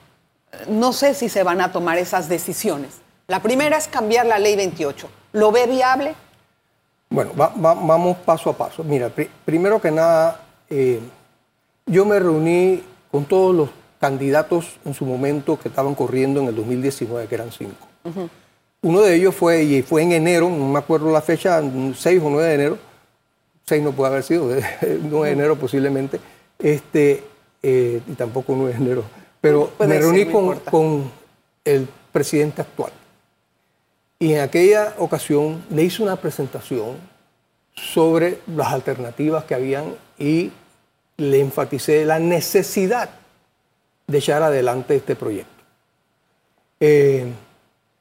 eh, 0.54 0.58
no 0.70 0.94
sé 0.94 1.14
si 1.14 1.28
se 1.28 1.44
van 1.44 1.60
a 1.60 1.70
tomar 1.74 1.98
esas 1.98 2.30
decisiones. 2.30 3.02
La 3.28 3.42
primera 3.42 3.76
es 3.78 3.90
cambiar 3.90 4.26
la 4.26 4.40
ley 4.40 4.56
28. 4.56 5.10
¿Lo 5.34 5.52
ve 5.52 5.68
viable? 5.68 6.16
Bueno, 7.10 7.32
va- 7.38 7.50
va- 7.62 7.74
vamos 7.74 8.16
paso 8.20 8.52
a 8.52 8.54
paso. 8.58 8.86
Mira, 8.86 9.10
pri- 9.10 9.30
primero 9.44 9.82
que 9.82 9.92
nada, 9.92 10.40
eh, 10.70 11.02
yo 11.88 12.06
me 12.06 12.20
reuní 12.20 12.82
con 13.12 13.26
todos 13.26 13.54
los 13.54 13.70
candidatos 14.00 14.80
en 14.86 14.94
su 14.94 15.06
momento 15.06 15.60
que 15.60 15.68
estaban 15.68 15.94
corriendo 15.94 16.40
en 16.40 16.48
el 16.48 16.56
2019, 16.56 17.28
que 17.28 17.36
eran 17.36 17.52
cinco. 17.52 17.86
Uno 18.82 19.02
de 19.02 19.14
ellos 19.14 19.36
fue, 19.36 19.62
y 19.64 19.82
fue 19.82 20.04
en 20.04 20.14
enero, 20.14 20.48
no 20.50 20.70
me 20.70 20.80
acuerdo 20.80 21.12
la 21.12 21.22
fecha, 21.22 21.62
6 21.98 22.22
o 22.24 22.30
9 22.30 22.48
de 22.48 22.54
enero, 22.56 22.78
6 23.72 23.84
no 23.84 23.94
puede 23.94 24.12
haber 24.12 24.24
sido, 24.24 24.50
9 24.82 25.28
de 25.28 25.32
enero 25.32 25.56
posiblemente, 25.56 26.20
este, 26.60 27.24
eh, 27.64 28.02
y 28.06 28.14
tampoco 28.16 28.54
9 28.54 28.74
de 28.74 28.84
enero, 28.84 29.04
pero 29.40 29.72
me 29.80 29.98
reuní 29.98 30.26
con, 30.26 30.60
con 30.60 31.10
el 31.64 31.88
presidente 32.12 32.64
actual. 32.64 32.92
Y 34.20 34.34
en 34.34 34.42
aquella 34.42 34.94
ocasión 34.98 35.64
le 35.70 35.86
hice 35.86 36.04
una 36.04 36.18
presentación 36.18 36.98
sobre 37.74 38.40
las 38.46 38.74
alternativas 38.74 39.46
que 39.46 39.56
habían 39.56 39.96
y 40.20 40.52
le 41.16 41.40
enfaticé 41.40 42.04
la 42.04 42.20
necesidad 42.20 43.10
de 44.06 44.18
echar 44.18 44.44
adelante 44.44 44.98
este 44.98 45.16
proyecto. 45.16 45.64
Eh, 46.82 47.26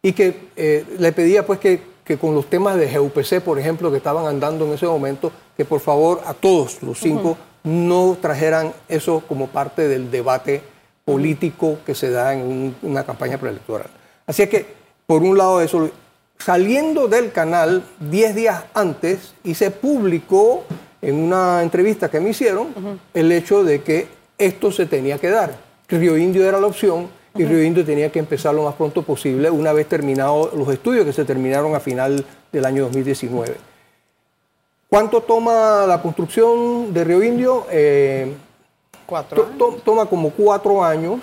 y 0.02 0.12
que 0.14 0.48
eh, 0.56 0.84
le 0.98 1.12
pedía 1.12 1.46
pues 1.46 1.60
que, 1.60 1.80
que 2.10 2.18
con 2.18 2.34
los 2.34 2.46
temas 2.50 2.76
de 2.76 2.88
GUPC, 2.98 3.40
por 3.40 3.56
ejemplo, 3.60 3.88
que 3.92 3.98
estaban 3.98 4.26
andando 4.26 4.66
en 4.66 4.72
ese 4.72 4.84
momento, 4.84 5.30
que 5.56 5.64
por 5.64 5.78
favor 5.78 6.20
a 6.26 6.34
todos 6.34 6.82
los 6.82 6.98
cinco 6.98 7.36
no 7.62 8.18
trajeran 8.20 8.72
eso 8.88 9.22
como 9.28 9.46
parte 9.46 9.86
del 9.86 10.10
debate 10.10 10.60
político 11.04 11.78
que 11.86 11.94
se 11.94 12.10
da 12.10 12.34
en 12.34 12.40
un- 12.40 12.74
una 12.82 13.04
campaña 13.04 13.38
preelectoral. 13.38 13.86
Así 14.26 14.42
es 14.42 14.48
que, 14.48 14.66
por 15.06 15.22
un 15.22 15.38
lado, 15.38 15.60
eso, 15.60 15.88
saliendo 16.36 17.06
del 17.06 17.30
canal 17.30 17.84
10 18.00 18.34
días 18.34 18.64
antes 18.74 19.34
y 19.44 19.54
se 19.54 19.70
publicó 19.70 20.64
en 21.00 21.14
una 21.14 21.62
entrevista 21.62 22.10
que 22.10 22.18
me 22.18 22.30
hicieron 22.30 22.98
el 23.14 23.30
hecho 23.30 23.62
de 23.62 23.82
que 23.84 24.08
esto 24.36 24.72
se 24.72 24.86
tenía 24.86 25.18
que 25.18 25.28
dar. 25.28 25.56
Río 25.88 26.18
Indio 26.18 26.44
era 26.44 26.58
la 26.58 26.66
opción 26.66 27.06
y 27.34 27.44
Río 27.44 27.62
Indio 27.62 27.84
tenía 27.84 28.10
que 28.10 28.18
empezar 28.18 28.54
lo 28.54 28.64
más 28.64 28.74
pronto 28.74 29.02
posible 29.02 29.50
una 29.50 29.72
vez 29.72 29.88
terminados 29.88 30.52
los 30.54 30.68
estudios 30.68 31.04
que 31.04 31.12
se 31.12 31.24
terminaron 31.24 31.74
a 31.74 31.80
final 31.80 32.24
del 32.52 32.64
año 32.64 32.84
2019. 32.84 33.54
¿Cuánto 34.88 35.20
toma 35.20 35.84
la 35.86 36.02
construcción 36.02 36.92
de 36.92 37.04
Río 37.04 37.22
Indio? 37.22 37.66
Eh, 37.70 38.32
Cuatro. 39.06 39.42
To- 39.42 39.70
to- 39.72 39.80
toma 39.84 40.06
como 40.06 40.30
cuatro 40.30 40.84
años, 40.84 41.20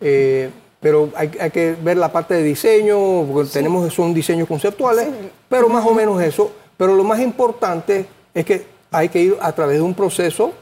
eh, 0.00 0.50
pero 0.80 1.10
hay, 1.14 1.30
hay 1.38 1.50
que 1.50 1.76
ver 1.82 1.96
la 1.98 2.10
parte 2.10 2.32
de 2.34 2.42
diseño, 2.42 3.26
porque 3.30 3.50
tenemos 3.50 3.92
son 3.92 4.14
diseños 4.14 4.48
conceptuales, 4.48 5.06
pero 5.48 5.68
más 5.68 5.84
o 5.86 5.92
menos 5.94 6.20
eso. 6.22 6.50
Pero 6.78 6.94
lo 6.94 7.04
más 7.04 7.20
importante 7.20 8.06
es 8.32 8.44
que 8.46 8.64
hay 8.90 9.10
que 9.10 9.20
ir 9.20 9.36
a 9.40 9.52
través 9.52 9.76
de 9.76 9.82
un 9.82 9.92
proceso 9.94 10.52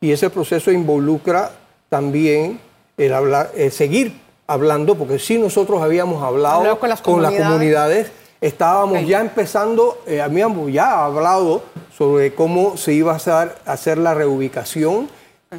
y 0.00 0.12
ese 0.12 0.30
proceso 0.30 0.70
involucra 0.70 1.50
también 1.88 2.60
el 2.96 3.12
hablar, 3.12 3.50
eh, 3.56 3.70
seguir 3.70 4.12
hablando, 4.46 4.94
porque 4.94 5.18
si 5.18 5.38
nosotros 5.38 5.82
habíamos 5.82 6.22
hablado 6.22 6.78
con 6.78 6.88
las 6.88 7.00
comunidades. 7.00 7.46
comunidades, 7.46 8.12
estábamos 8.40 9.06
ya 9.06 9.20
empezando, 9.20 10.02
eh, 10.06 10.20
habíamos 10.20 10.70
ya 10.72 11.04
hablado 11.04 11.62
sobre 11.96 12.34
cómo 12.34 12.76
se 12.76 12.92
iba 12.92 13.12
a 13.12 13.16
hacer, 13.16 13.54
hacer 13.64 13.98
la 13.98 14.14
reubicación, 14.14 15.08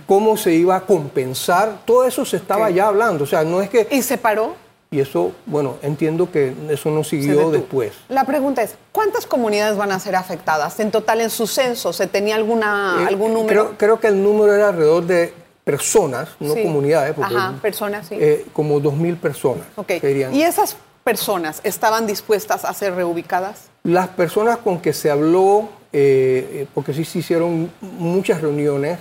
cómo 0.06 0.38
se 0.38 0.54
iba 0.54 0.75
a 0.75 0.82
compensar, 0.82 1.80
todo 1.86 2.06
eso 2.06 2.25
se 2.25 2.38
estaba 2.38 2.70
ya 2.70 2.88
hablando, 2.88 3.24
o 3.24 3.27
sea, 3.27 3.44
no 3.44 3.62
es 3.62 3.70
que... 3.70 3.88
¿Y 3.89 4.01
se 4.01 4.18
paró? 4.18 4.54
Y 4.92 5.00
eso, 5.00 5.32
bueno, 5.46 5.77
entiendo 5.82 6.32
que 6.32 6.54
eso 6.70 6.89
no 6.92 7.04
siguió 7.04 7.50
después. 7.50 7.94
La 8.08 8.24
pregunta 8.24 8.62
es, 8.62 8.75
¿cuántas 8.92 9.25
comunidades 9.25 9.77
van 9.77 9.92
a 9.92 10.00
ser 10.00 10.15
afectadas? 10.15 10.80
En 10.80 10.92
total, 10.92 11.22
en 11.22 11.30
su 11.30 11.48
censo, 11.48 11.92
¿se 11.92 12.08
tenía 12.08 12.36
alguna, 12.36 13.00
Eh, 13.01 13.06
algún 13.08 13.34
número? 13.34 13.63
Creo, 13.63 13.77
creo 13.77 14.00
que 14.00 14.08
el 14.08 14.22
número 14.22 14.54
era 14.54 14.70
alrededor 14.70 15.06
de 15.06 15.34
personas, 15.65 16.29
no 16.39 16.53
Sí. 16.53 16.63
comunidades, 16.63 17.13
porque 17.15 17.36
Ajá, 17.36 17.55
personas, 17.62 18.07
sí. 18.07 18.15
eh, 18.17 18.45
como 18.53 18.79
2.000 18.79 19.17
personas. 19.17 19.65
Ok. 19.75 19.88
que 20.00 20.12
irían. 20.12 20.34
¿Y 20.34 20.43
esas 20.43 20.77
personas 21.03 21.60
estaban 21.63 22.05
dispuestas 22.07 22.63
a 22.63 22.74
ser 22.74 22.93
reubicadas? 22.95 23.63
Las 23.84 24.07
personas 24.10 24.60
con 24.60 24.79
que 24.79 24.93
se 24.93 25.10
habló, 25.12 25.67
eh, 25.91 26.50
eh, 26.51 26.67
porque 26.74 26.93
sí 26.93 27.03
se 27.03 27.19
hicieron 27.19 27.72
muchas 27.81 28.41
reuniones, 28.41 29.00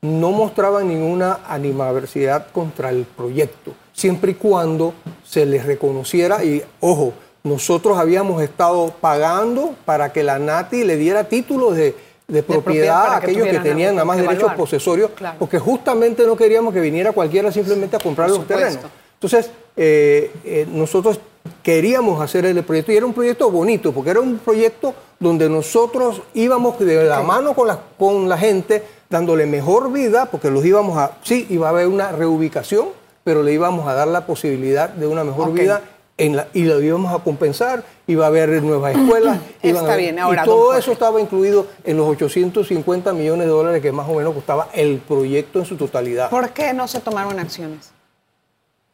no 0.00 0.30
mostraban 0.32 0.88
ninguna 0.88 1.40
animadversidad 1.46 2.46
contra 2.52 2.90
el 2.90 3.04
proyecto, 3.04 3.74
siempre 3.92 4.32
y 4.32 4.34
cuando 4.34 4.94
se 5.24 5.44
les 5.44 5.66
reconociera 5.66 6.42
y, 6.42 6.62
ojo, 6.80 7.12
nosotros 7.42 7.98
habíamos 7.98 8.42
estado 8.42 8.92
pagando 9.00 9.74
para 9.84 10.12
que 10.12 10.22
la 10.22 10.38
NATI 10.38 10.84
le 10.84 10.96
diera 10.96 11.24
títulos 11.24 11.76
de, 11.76 11.94
de 12.28 12.42
propiedad 12.42 13.14
a 13.14 13.20
que 13.20 13.30
aquellos 13.30 13.48
que 13.48 13.58
tenían 13.60 13.94
nada 13.94 14.04
más 14.04 14.18
derechos 14.18 14.52
posesorios, 14.52 15.10
Claro. 15.12 15.36
porque 15.38 15.58
justamente 15.58 16.26
no 16.26 16.36
queríamos 16.36 16.74
que 16.74 16.80
viniera 16.80 17.12
cualquiera 17.12 17.50
simplemente 17.50 17.96
a 17.96 17.98
comprar 17.98 18.28
los 18.28 18.46
terrenos. 18.46 18.80
Entonces, 19.14 19.50
eh, 19.74 20.30
eh, 20.44 20.66
nosotros 20.70 21.18
queríamos 21.62 22.20
hacer 22.20 22.44
el 22.44 22.62
proyecto 22.62 22.92
y 22.92 22.96
era 22.98 23.06
un 23.06 23.14
proyecto 23.14 23.50
bonito, 23.50 23.92
porque 23.92 24.10
era 24.10 24.20
un 24.20 24.36
proyecto 24.38 24.94
donde 25.18 25.48
nosotros 25.48 26.20
íbamos 26.34 26.78
de 26.78 27.04
la 27.04 27.22
mano 27.22 27.54
con 27.54 27.66
la, 27.66 27.80
con 27.98 28.28
la 28.28 28.36
gente, 28.36 28.84
dándole 29.08 29.46
mejor 29.46 29.90
vida, 29.90 30.26
porque 30.26 30.50
los 30.50 30.62
íbamos 30.66 30.98
a, 30.98 31.12
sí, 31.22 31.46
iba 31.48 31.68
a 31.68 31.70
haber 31.70 31.86
una 31.88 32.12
reubicación, 32.12 32.88
pero 33.24 33.42
le 33.42 33.54
íbamos 33.54 33.88
a 33.88 33.94
dar 33.94 34.08
la 34.08 34.26
posibilidad 34.26 34.90
de 34.90 35.06
una 35.06 35.24
mejor 35.24 35.52
vida 35.52 35.80
en 36.18 36.36
la- 36.36 36.48
y 36.52 36.64
lo 36.64 36.80
íbamos 36.82 37.18
a 37.18 37.22
compensar, 37.22 37.84
iba 38.06 38.24
a 38.24 38.28
haber 38.28 38.62
nuevas 38.62 38.94
escuelas. 38.96 39.38
Está 39.62 39.80
haber- 39.80 39.96
bien, 39.98 40.18
ahora, 40.18 40.42
y 40.42 40.44
todo 40.44 40.76
eso 40.76 40.92
estaba 40.92 41.20
incluido 41.20 41.66
en 41.84 41.96
los 41.96 42.06
850 42.08 43.12
millones 43.12 43.46
de 43.46 43.52
dólares 43.52 43.80
que 43.80 43.92
más 43.92 44.08
o 44.08 44.14
menos 44.14 44.34
costaba 44.34 44.68
el 44.74 44.98
proyecto 44.98 45.60
en 45.60 45.64
su 45.64 45.76
totalidad. 45.76 46.28
¿Por 46.28 46.50
qué 46.50 46.72
no 46.74 46.86
se 46.88 47.00
tomaron 47.00 47.38
acciones? 47.38 47.92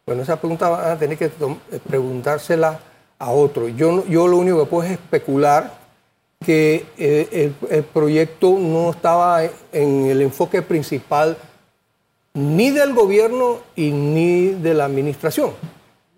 Bueno, 0.06 0.22
esa 0.22 0.36
pregunta 0.38 0.68
van 0.68 0.90
a 0.92 0.98
tener 0.98 1.16
que 1.16 1.24
eh, 1.24 1.30
preguntársela 1.88 2.78
a 3.18 3.30
otro. 3.30 3.68
Yo, 3.68 4.04
yo 4.06 4.28
lo 4.28 4.36
único 4.36 4.60
que 4.60 4.66
puedo 4.70 4.84
es 4.84 4.92
especular 4.92 5.82
que 6.44 6.84
eh, 6.98 7.28
el, 7.32 7.68
el 7.70 7.84
proyecto 7.84 8.58
no 8.58 8.90
estaba 8.90 9.42
en 9.72 10.06
el 10.10 10.20
enfoque 10.20 10.60
principal 10.60 11.38
ni 12.34 12.70
del 12.70 12.92
gobierno 12.92 13.60
y 13.76 13.92
ni 13.92 14.48
de 14.48 14.74
la 14.74 14.84
administración. 14.84 15.52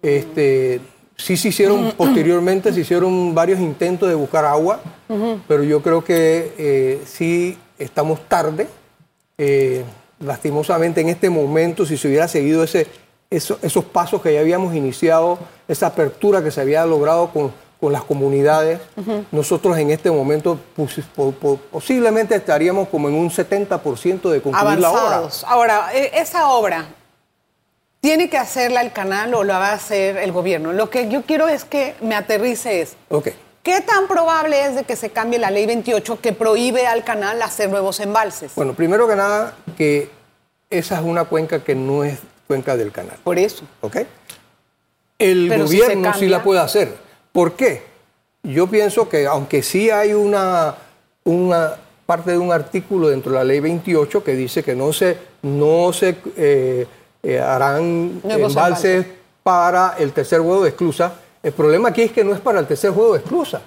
Este, 0.02 0.80
sí 1.16 1.37
se 1.37 1.49
hicieron, 1.49 1.92
posteriormente 1.96 2.73
se 2.73 2.80
hicieron 2.80 3.35
varios 3.35 3.61
intentos 3.61 4.08
de 4.08 4.14
buscar 4.14 4.44
agua, 4.44 4.80
pero 5.49 5.62
yo 5.62 5.82
creo 5.82 6.04
que 6.04 6.52
eh, 6.58 7.02
sí 7.06 7.58
estamos 7.78 8.20
tarde. 8.28 8.68
Eh, 9.38 9.85
lastimosamente 10.20 11.00
en 11.00 11.08
este 11.08 11.28
momento, 11.28 11.85
si 11.85 11.96
se 11.96 12.08
hubiera 12.08 12.26
seguido 12.28 12.62
ese, 12.64 12.87
esos 13.30 13.85
pasos 13.85 14.23
que 14.23 14.32
ya 14.32 14.40
habíamos 14.40 14.75
iniciado, 14.75 15.38
esa 15.68 15.88
apertura 15.88 16.42
que 16.42 16.50
se 16.50 16.61
había 16.61 16.87
logrado 16.87 17.30
con, 17.30 17.52
con 17.80 17.92
las 17.92 18.04
comunidades, 18.04 18.80
nosotros 19.30 19.76
en 19.78 19.90
este 19.90 20.11
momento 20.11 20.58
posiblemente 21.70 22.35
estaríamos 22.35 22.88
como 22.88 23.08
en 23.08 23.14
un 23.14 23.30
70% 23.30 24.30
de 24.30 24.40
concluir 24.40 24.78
la 24.78 24.90
obra. 24.90 25.28
Ahora, 25.46 25.90
e, 25.92 26.11
esa 26.14 26.49
obra, 26.49 26.87
¿tiene 28.00 28.28
que 28.28 28.38
hacerla 28.38 28.80
el 28.80 28.92
canal 28.92 29.34
o 29.34 29.44
la 29.44 29.58
va 29.58 29.70
a 29.70 29.74
hacer 29.74 30.16
el 30.16 30.32
gobierno? 30.32 30.72
Lo 30.72 30.90
que 30.90 31.08
yo 31.08 31.22
quiero 31.22 31.48
es 31.48 31.64
que 31.64 31.94
me 32.00 32.14
aterrice 32.14 32.80
es, 32.80 32.96
okay. 33.08 33.34
¿qué 33.62 33.80
tan 33.80 34.06
probable 34.08 34.64
es 34.64 34.74
de 34.76 34.84
que 34.84 34.96
se 34.96 35.10
cambie 35.10 35.38
la 35.38 35.50
ley 35.50 35.66
28 35.66 36.20
que 36.20 36.32
prohíbe 36.32 36.86
al 36.86 37.04
canal 37.04 37.42
hacer 37.42 37.70
nuevos 37.70 38.00
embalses? 38.00 38.54
Bueno, 38.54 38.74
primero 38.74 39.08
que 39.08 39.16
nada, 39.16 39.54
que 39.76 40.10
esa 40.70 40.96
es 40.96 41.04
una 41.04 41.24
cuenca 41.24 41.62
que 41.62 41.74
no 41.74 42.04
es 42.04 42.18
cuenca 42.46 42.76
del 42.76 42.92
canal. 42.92 43.16
Por 43.24 43.38
eso. 43.38 43.64
¿Ok? 43.80 43.98
El 45.18 45.48
gobierno 45.48 46.12
sí 46.14 46.26
la 46.26 46.42
puede 46.42 46.60
hacer. 46.60 46.94
¿Por 47.32 47.54
qué? 47.54 47.82
Yo 48.42 48.66
pienso 48.68 49.08
que 49.08 49.26
aunque 49.26 49.62
sí 49.62 49.90
hay 49.90 50.12
una, 50.12 50.74
una 51.24 51.74
parte 52.06 52.30
de 52.30 52.38
un 52.38 52.52
artículo 52.52 53.08
dentro 53.08 53.32
de 53.32 53.38
la 53.38 53.44
ley 53.44 53.60
28 53.60 54.22
que 54.22 54.34
dice 54.34 54.62
que 54.62 54.76
no 54.76 54.92
se, 54.92 55.18
no 55.42 55.92
se 55.92 56.16
eh, 56.36 56.86
eh, 57.26 57.40
harán 57.40 58.21
embalses 58.23 59.04
para 59.42 59.97
el 59.99 60.12
tercer 60.12 60.40
huevo 60.40 60.62
de 60.62 60.68
esclusa, 60.71 61.14
el 61.42 61.52
problema 61.52 61.88
aquí 61.88 62.02
es 62.02 62.12
que 62.12 62.23
no 62.23 62.33
es 62.33 62.40
para 62.40 62.61
el 62.61 62.66
tercer 62.66 62.90
huevo 62.92 63.14
de 63.14 63.18
esclusa, 63.18 63.61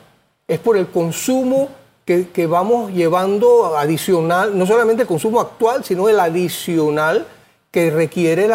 es 0.48 0.60
por 0.60 0.78
el 0.78 0.88
consumo 0.88 1.70
que, 2.06 2.30
que 2.30 2.48
vamos 2.48 2.92
llevando 2.94 3.78
adicional, 3.78 4.58
no 4.58 4.66
solamente 4.66 5.02
el 5.02 5.08
consumo 5.08 5.42
actual, 5.42 5.84
sino 5.84 6.08
el 6.08 6.20
adicional 6.20 7.28
que 7.70 7.92
requiere 7.92 8.50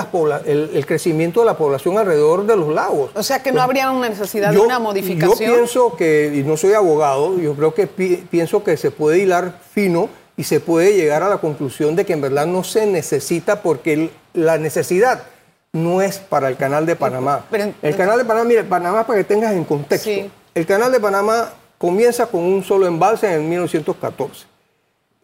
el, 0.46 0.86
crecimiento 0.86 1.40
de 1.40 1.46
la 1.46 1.56
población 1.56 1.98
alrededor 1.98 2.46
de 2.46 2.56
los 2.56 2.74
lagos. 2.74 3.10
O 3.14 3.22
sea 3.22 3.42
que 3.42 3.52
no 3.52 3.60
habría 3.60 3.90
una 3.90 4.08
necesidad 4.08 4.50
de 4.50 4.58
una 4.58 4.78
modificación. 4.78 5.50
Yo 5.50 5.54
pienso 5.54 5.96
que, 5.96 6.32
y 6.34 6.42
no 6.42 6.56
soy 6.56 6.72
abogado, 6.72 7.38
yo 7.38 7.54
creo 7.54 7.74
que 7.74 7.86
pienso 7.86 8.64
que 8.64 8.78
se 8.78 8.90
puede 8.90 9.18
hilar 9.18 9.60
fino 9.70 10.08
y 10.36 10.44
se 10.44 10.58
puede 10.58 10.94
llegar 10.94 11.22
a 11.22 11.28
la 11.28 11.38
conclusión 11.38 11.94
de 11.94 12.04
que 12.04 12.14
en 12.14 12.22
verdad 12.22 12.46
no 12.46 12.64
se 12.64 12.86
necesita 12.86 13.62
porque 13.62 14.10
la 14.34 14.58
necesidad 14.58 15.24
no 15.72 16.02
es 16.02 16.18
para 16.18 16.48
el 16.48 16.56
canal 16.56 16.86
de 16.86 16.94
Panamá. 16.94 17.46
el 17.82 17.96
canal 17.96 18.18
de 18.18 18.24
Panamá, 18.24 18.44
mire, 18.44 18.64
Panamá 18.64 19.06
para 19.06 19.18
que 19.18 19.24
tengas 19.24 19.52
en 19.52 19.64
contexto. 19.64 20.10
El 20.54 20.66
canal 20.66 20.92
de 20.92 21.00
Panamá 21.00 21.52
comienza 21.78 22.26
con 22.26 22.42
un 22.42 22.62
solo 22.62 22.86
embalse 22.86 23.32
en 23.32 23.48
1914. 23.48 24.46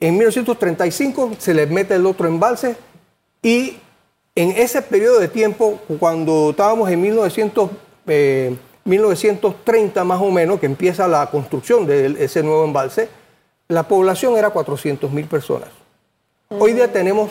En 0.01 0.15
1935 0.15 1.33
se 1.39 1.55
le 1.55 1.67
mete 1.67 1.95
el 1.95 2.07
otro 2.07 2.27
embalse 2.27 2.75
y 3.43 3.77
en 4.35 4.51
ese 4.53 4.83
periodo 4.83 5.21
de 5.21 5.29
tiempo, 5.29 5.81
cuando 5.99 6.51
estábamos 6.51 6.91
en 6.91 7.01
1900, 7.01 7.71
1930 8.85 10.01
eh, 10.01 10.05
más 10.05 10.21
o 10.21 10.31
menos, 10.31 10.61
que 10.61 10.67
empieza 10.67 11.07
la 11.09 11.31
construcción 11.31 11.87
de 11.87 12.17
ese 12.25 12.43
nuevo 12.43 12.65
embalse, 12.65 13.09
la 13.69 13.87
población 13.87 14.37
era 14.37 14.51
400 14.51 15.11
mil 15.11 15.27
personas. 15.27 15.69
Hoy 16.49 16.73
día 16.73 16.93
tenemos 16.93 17.31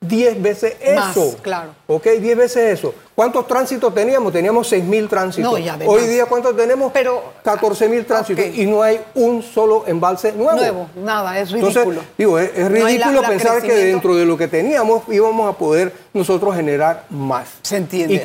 10 0.00 0.40
veces 0.40 0.76
eso. 0.80 1.36
claro. 1.42 1.74
¿Ok? 1.86 2.06
10 2.18 2.36
veces 2.36 2.78
eso. 2.78 2.94
¿Cuántos 3.14 3.46
tránsitos 3.46 3.94
teníamos? 3.94 4.32
Teníamos 4.32 4.66
6 4.66 4.82
mil 4.84 5.06
tránsitos. 5.08 5.60
No, 5.60 5.86
Hoy 5.86 6.06
día, 6.06 6.24
¿cuántos 6.24 6.56
tenemos? 6.56 6.90
Pero, 6.90 7.22
14 7.44 7.86
mil 7.86 8.06
tránsitos. 8.06 8.42
Y 8.46 8.64
no 8.64 8.82
hay 8.82 8.98
un 9.14 9.42
solo 9.42 9.84
embalse 9.86 10.32
nuevo. 10.32 10.56
Nuevo, 10.56 10.88
nada, 10.96 11.38
es 11.38 11.50
ridículo. 11.50 11.80
Entonces, 11.82 12.04
digo, 12.16 12.38
es, 12.38 12.70
ridículo 12.70 13.20
pensar 13.22 13.60
que 13.60 13.74
dentro 13.74 14.16
de 14.16 14.24
lo 14.24 14.38
que 14.38 14.48
teníamos 14.48 15.02
íbamos 15.08 15.54
a 15.54 15.58
poder 15.58 15.92
nosotros 16.14 16.56
generar 16.56 17.04
más. 17.10 17.48
Se 17.60 17.76
entiende. 17.76 18.24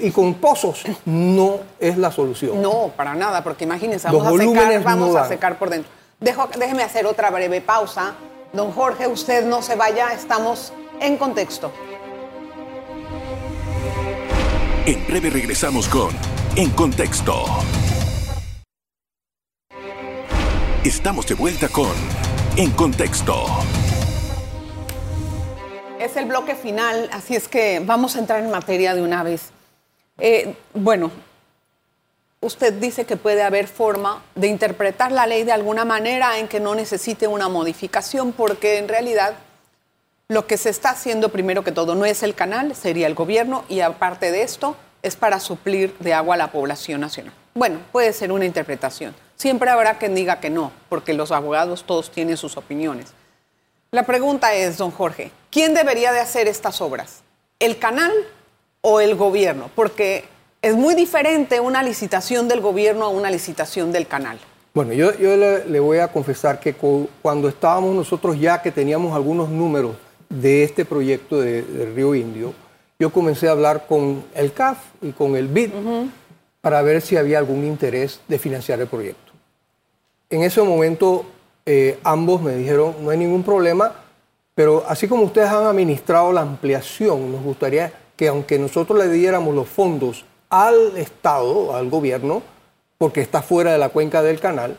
Y 0.00 0.10
con, 0.10 0.32
pozos 0.34 0.82
no 1.04 1.60
es 1.78 1.98
la 1.98 2.10
solución. 2.10 2.62
No, 2.62 2.90
para 2.96 3.14
nada, 3.14 3.44
porque 3.44 3.64
imagínense, 3.64 4.08
vamos, 4.08 4.26
a 4.26 4.30
secar, 4.30 4.82
vamos 4.82 5.14
a 5.14 5.28
secar 5.28 5.58
por 5.58 5.68
dentro. 5.68 5.90
Dejo, 6.20 6.48
déjeme 6.58 6.82
hacer 6.82 7.04
otra 7.04 7.30
breve 7.30 7.60
pausa. 7.60 8.14
Don 8.54 8.72
Jorge, 8.72 9.06
usted 9.06 9.44
no 9.44 9.60
se 9.60 9.74
vaya, 9.74 10.14
estamos 10.14 10.72
en 11.00 11.16
contexto. 11.16 11.72
En 14.86 15.06
breve 15.06 15.30
regresamos 15.30 15.88
con 15.88 16.10
En 16.56 16.70
contexto. 16.70 17.44
Estamos 20.84 21.26
de 21.26 21.34
vuelta 21.34 21.68
con 21.68 21.92
En 22.56 22.70
contexto. 22.70 23.44
Es 25.98 26.16
el 26.16 26.26
bloque 26.26 26.54
final, 26.54 27.08
así 27.12 27.34
es 27.34 27.48
que 27.48 27.80
vamos 27.80 28.16
a 28.16 28.20
entrar 28.20 28.42
en 28.42 28.50
materia 28.50 28.94
de 28.94 29.02
una 29.02 29.22
vez. 29.22 29.50
Eh, 30.18 30.54
bueno, 30.72 31.10
usted 32.40 32.72
dice 32.74 33.04
que 33.04 33.16
puede 33.16 33.42
haber 33.42 33.66
forma 33.66 34.22
de 34.34 34.46
interpretar 34.46 35.10
la 35.10 35.26
ley 35.26 35.42
de 35.42 35.52
alguna 35.52 35.84
manera 35.84 36.38
en 36.38 36.48
que 36.48 36.60
no 36.60 36.74
necesite 36.74 37.26
una 37.26 37.48
modificación, 37.48 38.32
porque 38.32 38.78
en 38.78 38.88
realidad 38.88 39.34
lo 40.28 40.46
que 40.46 40.56
se 40.56 40.70
está 40.70 40.90
haciendo 40.90 41.28
primero 41.28 41.62
que 41.62 41.70
todo 41.70 41.94
no 41.94 42.04
es 42.04 42.22
el 42.22 42.34
canal, 42.34 42.74
sería 42.74 43.06
el 43.06 43.14
gobierno 43.14 43.64
y 43.68 43.80
aparte 43.80 44.32
de 44.32 44.42
esto 44.42 44.76
es 45.02 45.14
para 45.14 45.38
suplir 45.38 45.96
de 46.00 46.14
agua 46.14 46.34
a 46.34 46.38
la 46.38 46.50
población 46.50 47.00
nacional. 47.00 47.32
Bueno, 47.54 47.78
puede 47.92 48.12
ser 48.12 48.32
una 48.32 48.44
interpretación. 48.44 49.14
Siempre 49.36 49.70
habrá 49.70 49.98
quien 49.98 50.14
diga 50.14 50.40
que 50.40 50.50
no, 50.50 50.72
porque 50.88 51.14
los 51.14 51.30
abogados 51.30 51.84
todos 51.84 52.10
tienen 52.10 52.36
sus 52.36 52.56
opiniones. 52.56 53.12
La 53.92 54.04
pregunta 54.04 54.52
es, 54.52 54.78
don 54.78 54.90
Jorge, 54.90 55.30
¿quién 55.50 55.74
debería 55.74 56.12
de 56.12 56.18
hacer 56.18 56.48
estas 56.48 56.80
obras? 56.80 57.22
¿El 57.60 57.78
canal 57.78 58.12
o 58.80 59.00
el 59.00 59.14
gobierno? 59.14 59.70
Porque 59.76 60.24
es 60.60 60.74
muy 60.74 60.96
diferente 60.96 61.60
una 61.60 61.84
licitación 61.84 62.48
del 62.48 62.60
gobierno 62.60 63.04
a 63.04 63.08
una 63.08 63.30
licitación 63.30 63.92
del 63.92 64.08
canal. 64.08 64.40
Bueno, 64.74 64.92
yo, 64.92 65.12
le, 65.12 65.80
voy 65.80 65.98
a 65.98 66.08
confesar 66.08 66.58
que 66.58 66.74
cuando 67.22 67.48
estábamos 67.48 67.94
nosotros 67.94 68.38
ya 68.38 68.60
que 68.60 68.72
teníamos 68.72 69.14
algunos 69.14 69.48
números 69.48 69.96
de 70.28 70.64
este 70.64 70.84
proyecto 70.84 71.40
de, 71.40 71.62
Río 71.94 72.14
Indio, 72.14 72.52
yo 72.98 73.10
comencé 73.10 73.48
a 73.48 73.52
hablar 73.52 73.86
con 73.86 74.24
el 74.34 74.52
CAF 74.52 74.78
y 75.02 75.12
con 75.12 75.36
el 75.36 75.48
BID 75.48 75.70
para 76.60 76.82
ver 76.82 77.02
si 77.02 77.16
había 77.16 77.38
algún 77.38 77.64
interés 77.64 78.20
de 78.26 78.38
financiar 78.38 78.80
el 78.80 78.86
proyecto. 78.86 79.32
En 80.30 80.42
ese 80.42 80.62
momento 80.62 81.26
eh, 81.64 81.98
ambos 82.04 82.42
me 82.42 82.56
dijeron, 82.56 82.96
no 83.02 83.10
hay 83.10 83.18
ningún 83.18 83.42
problema, 83.42 83.92
pero 84.54 84.84
así 84.88 85.06
como 85.06 85.24
ustedes 85.24 85.50
han 85.50 85.66
administrado 85.66 86.32
la 86.32 86.40
ampliación, 86.40 87.30
nos 87.30 87.42
gustaría 87.42 87.92
que 88.16 88.28
aunque 88.28 88.58
nosotros 88.58 88.98
le 88.98 89.10
diéramos 89.10 89.54
los 89.54 89.68
fondos 89.68 90.24
al 90.48 90.96
Estado, 90.96 91.76
al 91.76 91.90
gobierno, 91.90 92.42
porque 92.98 93.20
está 93.20 93.42
fuera 93.42 93.72
de 93.72 93.78
la 93.78 93.90
cuenca 93.90 94.22
del 94.22 94.40
canal, 94.40 94.78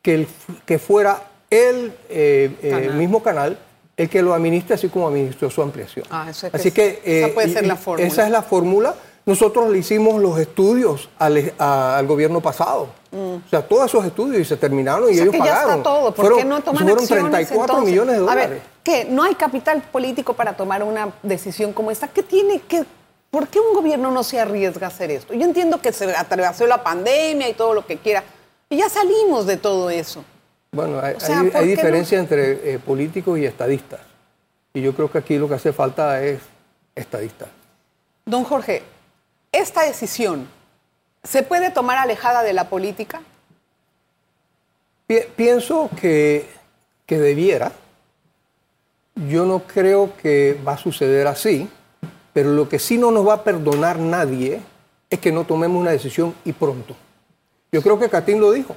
que, 0.00 0.26
que 0.64 0.78
fuera 0.78 1.22
el 1.50 1.92
eh, 2.08 2.50
eh, 2.62 2.90
mismo 2.94 3.22
canal 3.22 3.58
el 3.98 4.08
que 4.08 4.22
lo 4.22 4.32
administre 4.32 4.76
así 4.76 4.88
como 4.88 5.08
administró 5.08 5.50
su 5.50 5.60
ampliación. 5.60 6.06
Ah, 6.08 6.28
eso 6.30 6.48
así 6.52 6.70
que, 6.70 7.02
esa 7.04 7.34
puede 7.34 7.52
ser 7.52 7.66
la 7.66 7.76
fórmula. 7.76 8.08
Esa 8.08 8.24
es 8.24 8.30
la 8.30 8.42
fórmula. 8.42 8.94
Nosotros 9.26 9.68
le 9.68 9.78
hicimos 9.78 10.22
los 10.22 10.38
estudios 10.38 11.10
al, 11.18 12.06
gobierno 12.06 12.40
pasado. 12.40 12.88
Mm. 13.10 13.16
O 13.16 13.48
sea, 13.50 13.60
todos 13.66 13.86
esos 13.86 14.06
estudios 14.06 14.40
y 14.40 14.44
se 14.46 14.56
terminaron 14.56 15.12
y 15.12 15.18
ellos 15.18 15.32
que 15.32 15.38
pagaron. 15.38 15.68
Ya 15.68 15.76
está 15.76 15.82
todo. 15.82 16.14
¿Por 16.14 16.36
qué 16.36 16.44
no 16.44 16.62
toman 16.62 16.86
Fueron 16.86 17.06
34 17.06 17.80
millones 17.82 18.14
de 18.14 18.20
dólares. 18.20 18.44
A 18.46 18.48
ver, 18.48 18.62
¿qué? 18.82 19.04
¿No 19.04 19.24
hay 19.24 19.34
capital 19.34 19.82
político 19.92 20.32
para 20.32 20.56
tomar 20.56 20.82
una 20.82 21.12
decisión 21.22 21.72
como 21.72 21.90
esta? 21.90 22.08
¿Qué 22.08 22.22
tiene 22.22 22.60
que 22.60 22.84
¿Por 23.30 23.48
qué 23.48 23.60
un 23.60 23.74
gobierno 23.74 24.10
no 24.10 24.24
se 24.24 24.40
arriesga 24.40 24.86
a 24.86 24.88
hacer 24.88 25.10
esto? 25.10 25.34
Yo 25.34 25.44
entiendo 25.44 25.82
que 25.82 25.92
se 25.92 26.16
atravesó 26.16 26.66
la 26.66 26.82
pandemia 26.82 27.46
y 27.48 27.52
todo 27.52 27.74
lo 27.74 27.84
que 27.84 27.98
quiera, 27.98 28.24
y 28.70 28.78
ya 28.78 28.88
salimos 28.88 29.44
de 29.46 29.58
todo 29.58 29.90
eso. 29.90 30.24
Bueno, 30.72 31.00
hay, 31.00 31.66
diferencia 31.66 32.18
entre 32.18 32.74
eh, 32.74 32.78
políticos 32.78 33.38
y 33.38 33.46
estadistas. 33.46 34.00
Y 34.74 34.82
yo 34.82 34.94
creo 34.94 35.10
que 35.10 35.18
aquí 35.18 35.38
lo 35.38 35.48
que 35.48 35.54
hace 35.54 35.72
falta 35.72 36.22
es 36.22 36.40
estadistas. 36.94 37.48
Don 38.26 38.44
Jorge, 38.44 38.82
¿esta 39.50 39.82
decisión 39.82 40.46
se 41.22 41.42
puede 41.42 41.70
tomar 41.70 41.98
alejada 41.98 42.42
de 42.42 42.52
la 42.52 42.68
política? 42.68 43.22
pienso 45.36 45.88
que, 45.98 46.46
que 47.06 47.18
debiera. 47.18 47.72
Yo 49.28 49.46
no 49.46 49.60
creo 49.60 50.14
que 50.20 50.60
va 50.66 50.74
a 50.74 50.78
suceder 50.78 51.26
así, 51.26 51.66
pero 52.34 52.50
lo 52.50 52.68
que 52.68 52.78
sí 52.78 52.98
no 52.98 53.10
nos 53.10 53.26
va 53.26 53.34
a 53.34 53.42
perdonar 53.42 53.98
nadie 53.98 54.60
es 55.08 55.18
que 55.18 55.32
no 55.32 55.44
tomemos 55.44 55.80
una 55.80 55.90
decisión 55.92 56.34
y 56.44 56.52
pronto. 56.52 56.94
Yo 57.72 57.82
creo 57.82 57.98
que 57.98 58.10
Catín 58.10 58.40
lo 58.40 58.52
dijo. 58.52 58.76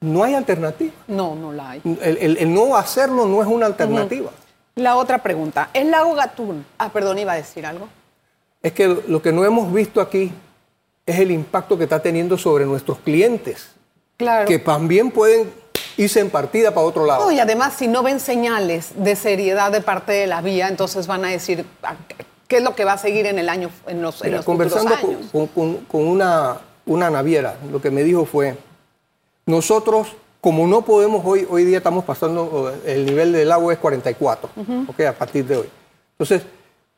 No 0.00 0.24
hay 0.24 0.34
alternativa. 0.34 0.92
No, 1.08 1.34
no 1.34 1.52
la 1.52 1.70
hay. 1.70 1.82
El, 2.02 2.54
no 2.54 2.74
hacerlo 2.74 3.26
no 3.26 3.42
es 3.42 3.48
una 3.48 3.66
alternativa. 3.66 4.30
La 4.76 4.96
otra 4.96 5.18
pregunta, 5.22 5.68
¿el 5.74 5.90
lago 5.90 6.14
Gatún? 6.14 6.64
Ah, 6.78 6.90
perdón, 6.90 7.18
iba 7.18 7.32
a 7.32 7.36
decir 7.36 7.66
algo. 7.66 7.86
Es 8.62 8.72
que 8.72 8.88
lo 8.88 9.20
que 9.20 9.30
no 9.32 9.44
hemos 9.44 9.70
visto 9.72 10.00
aquí 10.00 10.32
es 11.04 11.18
el 11.18 11.30
impacto 11.30 11.76
que 11.76 11.84
está 11.84 12.00
teniendo 12.00 12.38
sobre 12.38 12.64
nuestros 12.64 12.98
clientes. 12.98 13.72
Claro. 14.16 14.46
Que 14.46 14.58
también 14.58 15.10
pueden 15.10 15.52
irse 15.98 16.20
en 16.20 16.30
partida 16.30 16.70
para 16.72 16.86
otro 16.86 17.04
lado. 17.04 17.24
No, 17.26 17.30
y 17.32 17.38
además, 17.40 17.74
si 17.76 17.86
no 17.86 18.02
ven 18.02 18.20
señales 18.20 18.92
de 18.96 19.16
seriedad 19.16 19.70
de 19.70 19.82
parte 19.82 20.12
de 20.12 20.26
la 20.26 20.40
vía, 20.40 20.68
entonces 20.68 21.06
van 21.06 21.24
a 21.26 21.28
decir 21.28 21.66
ah, 21.82 21.96
qué 22.48 22.56
es 22.58 22.62
lo 22.62 22.74
que 22.74 22.84
va 22.86 22.94
a 22.94 22.98
seguir 22.98 23.26
en 23.26 23.38
el 23.38 23.50
año, 23.50 23.70
en 23.86 24.00
los, 24.00 24.22
en 24.22 24.28
Mira, 24.28 24.36
los 24.38 24.46
conversando 24.46 24.94
futuros 24.96 25.16
años. 25.20 25.30
con, 25.32 25.46
con- 25.48 25.76
con 25.84 26.06
una, 26.08 26.58
una 26.86 27.10
naviera, 27.10 27.56
lo 27.70 27.82
que 27.82 27.90
me 27.90 28.02
dijo 28.02 28.24
fue, 28.24 28.56
nosotros, 29.50 30.08
como 30.40 30.66
no 30.66 30.82
podemos 30.82 31.22
hoy, 31.24 31.46
hoy 31.50 31.64
día 31.64 31.78
estamos 31.78 32.04
pasando, 32.04 32.72
el 32.86 33.04
nivel 33.04 33.32
del 33.32 33.52
agua 33.52 33.72
es 33.72 33.78
44, 33.78 34.50
ok, 34.88 35.00
a 35.00 35.12
partir 35.12 35.44
de 35.44 35.56
hoy. 35.58 35.68
Entonces, 36.12 36.42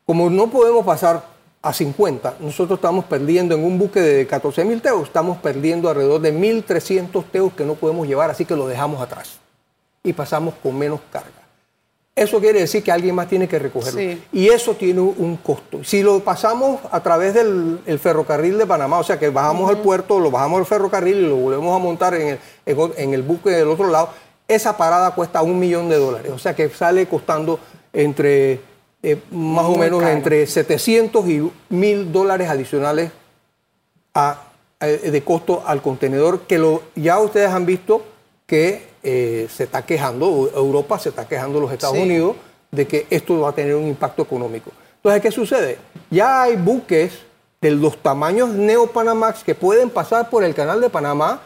como 0.04 0.30
no 0.30 0.48
podemos 0.50 0.84
pasar 0.84 1.24
a 1.62 1.72
50, 1.72 2.36
nosotros 2.40 2.78
estamos 2.78 3.04
perdiendo 3.04 3.54
en 3.54 3.64
un 3.64 3.78
buque 3.78 4.00
de 4.00 4.26
14 4.26 4.64
mil 4.64 4.82
teos, 4.82 5.04
estamos 5.04 5.38
perdiendo 5.38 5.88
alrededor 5.88 6.20
de 6.20 6.34
1.300 6.34 7.24
teos 7.30 7.52
que 7.52 7.64
no 7.64 7.74
podemos 7.74 8.06
llevar, 8.06 8.30
así 8.30 8.44
que 8.44 8.56
lo 8.56 8.66
dejamos 8.66 9.00
atrás 9.00 9.38
y 10.02 10.12
pasamos 10.12 10.54
con 10.62 10.76
menos 10.78 11.00
carga. 11.10 11.41
Eso 12.14 12.40
quiere 12.40 12.61
decir 12.61 12.83
que 12.83 12.92
alguien 12.92 13.14
más 13.14 13.27
tiene 13.27 13.48
que 13.48 13.59
recogerlo. 13.59 13.98
Sí. 13.98 14.22
Y 14.33 14.48
eso 14.48 14.75
tiene 14.75 15.01
un- 15.01 15.38
costo. 15.42 15.83
Si 15.83 16.03
lo 16.03 16.20
pasamos 16.20 16.81
a 16.90 17.03
través 17.03 17.33
del 17.33 17.81
el 17.87 17.98
ferrocarril 17.98 18.59
de 18.59 18.66
Panamá, 18.66 18.98
o 18.98 19.03
sea 19.03 19.18
que 19.18 19.31
bajamos 19.31 19.70
al 19.70 19.79
puerto, 19.79 20.20
lo 20.20 20.31
bajamos 20.31 20.59
al 20.61 20.66
ferrocarril 20.66 21.16
y 21.16 21.27
lo 21.27 21.37
volvemos 21.37 21.75
a 21.75 21.79
montar 21.83 22.14
en 22.14 22.38
el, 22.66 22.79
en 22.98 23.14
el 23.14 23.22
buque 23.22 23.48
del 23.51 23.68
otro 23.68 23.88
lado, 23.88 24.11
esa 24.46 24.77
parada 24.77 25.14
cuesta 25.14 25.40
un 25.40 25.59
millón 25.59 25.88
de 25.88 25.96
dólares. 25.96 26.33
O 26.33 26.38
sea 26.38 26.55
que 26.55 26.68
sale 26.68 27.07
costando 27.07 27.59
entre, 27.94 28.61
eh, 29.03 29.16
más 29.31 29.64
o 29.64 29.77
menos 29.77 30.01
caro. 30.03 30.12
entre 30.12 30.46
700 30.46 31.27
y 31.29 31.51
1000 31.70 32.12
dólares 32.12 32.51
adicionales 32.51 33.11
a- 34.14 34.42
eh, 34.81 35.11
de 35.11 35.25
costo 35.25 35.62
al 35.66 35.81
contenedor, 35.81 36.40
que 36.40 36.59
lo, 36.59 36.83
ya 36.94 37.18
ustedes 37.20 37.48
han 37.51 37.64
visto 37.64 38.05
que 38.46 38.91
eh, 39.02 39.48
se 39.54 39.64
está 39.64 39.82
quejando, 39.84 40.50
Europa 40.54 40.98
se 40.98 41.08
está 41.10 41.26
quejando 41.26 41.60
los 41.60 41.72
Estados 41.72 41.96
Sí. 41.96 42.02
Unidos 42.02 42.36
de 42.70 42.86
que 42.86 43.06
esto 43.10 43.40
va 43.40 43.50
a 43.50 43.52
tener 43.52 43.74
un 43.74 43.86
impacto 43.86 44.22
económico. 44.22 44.70
Entonces, 44.96 45.20
¿qué 45.22 45.30
sucede? 45.30 45.78
Ya 46.10 46.42
hay 46.42 46.56
buques 46.56 47.12
de 47.60 47.70
los 47.72 47.96
tamaños 47.98 48.50
Neo 48.50 48.86
Panamax 48.86 49.44
que 49.44 49.54
pueden 49.54 49.90
pasar 49.90 50.30
por 50.30 50.42
el 50.44 50.54
canal 50.54 50.80
de 50.80 50.88
Panamá 50.88 51.40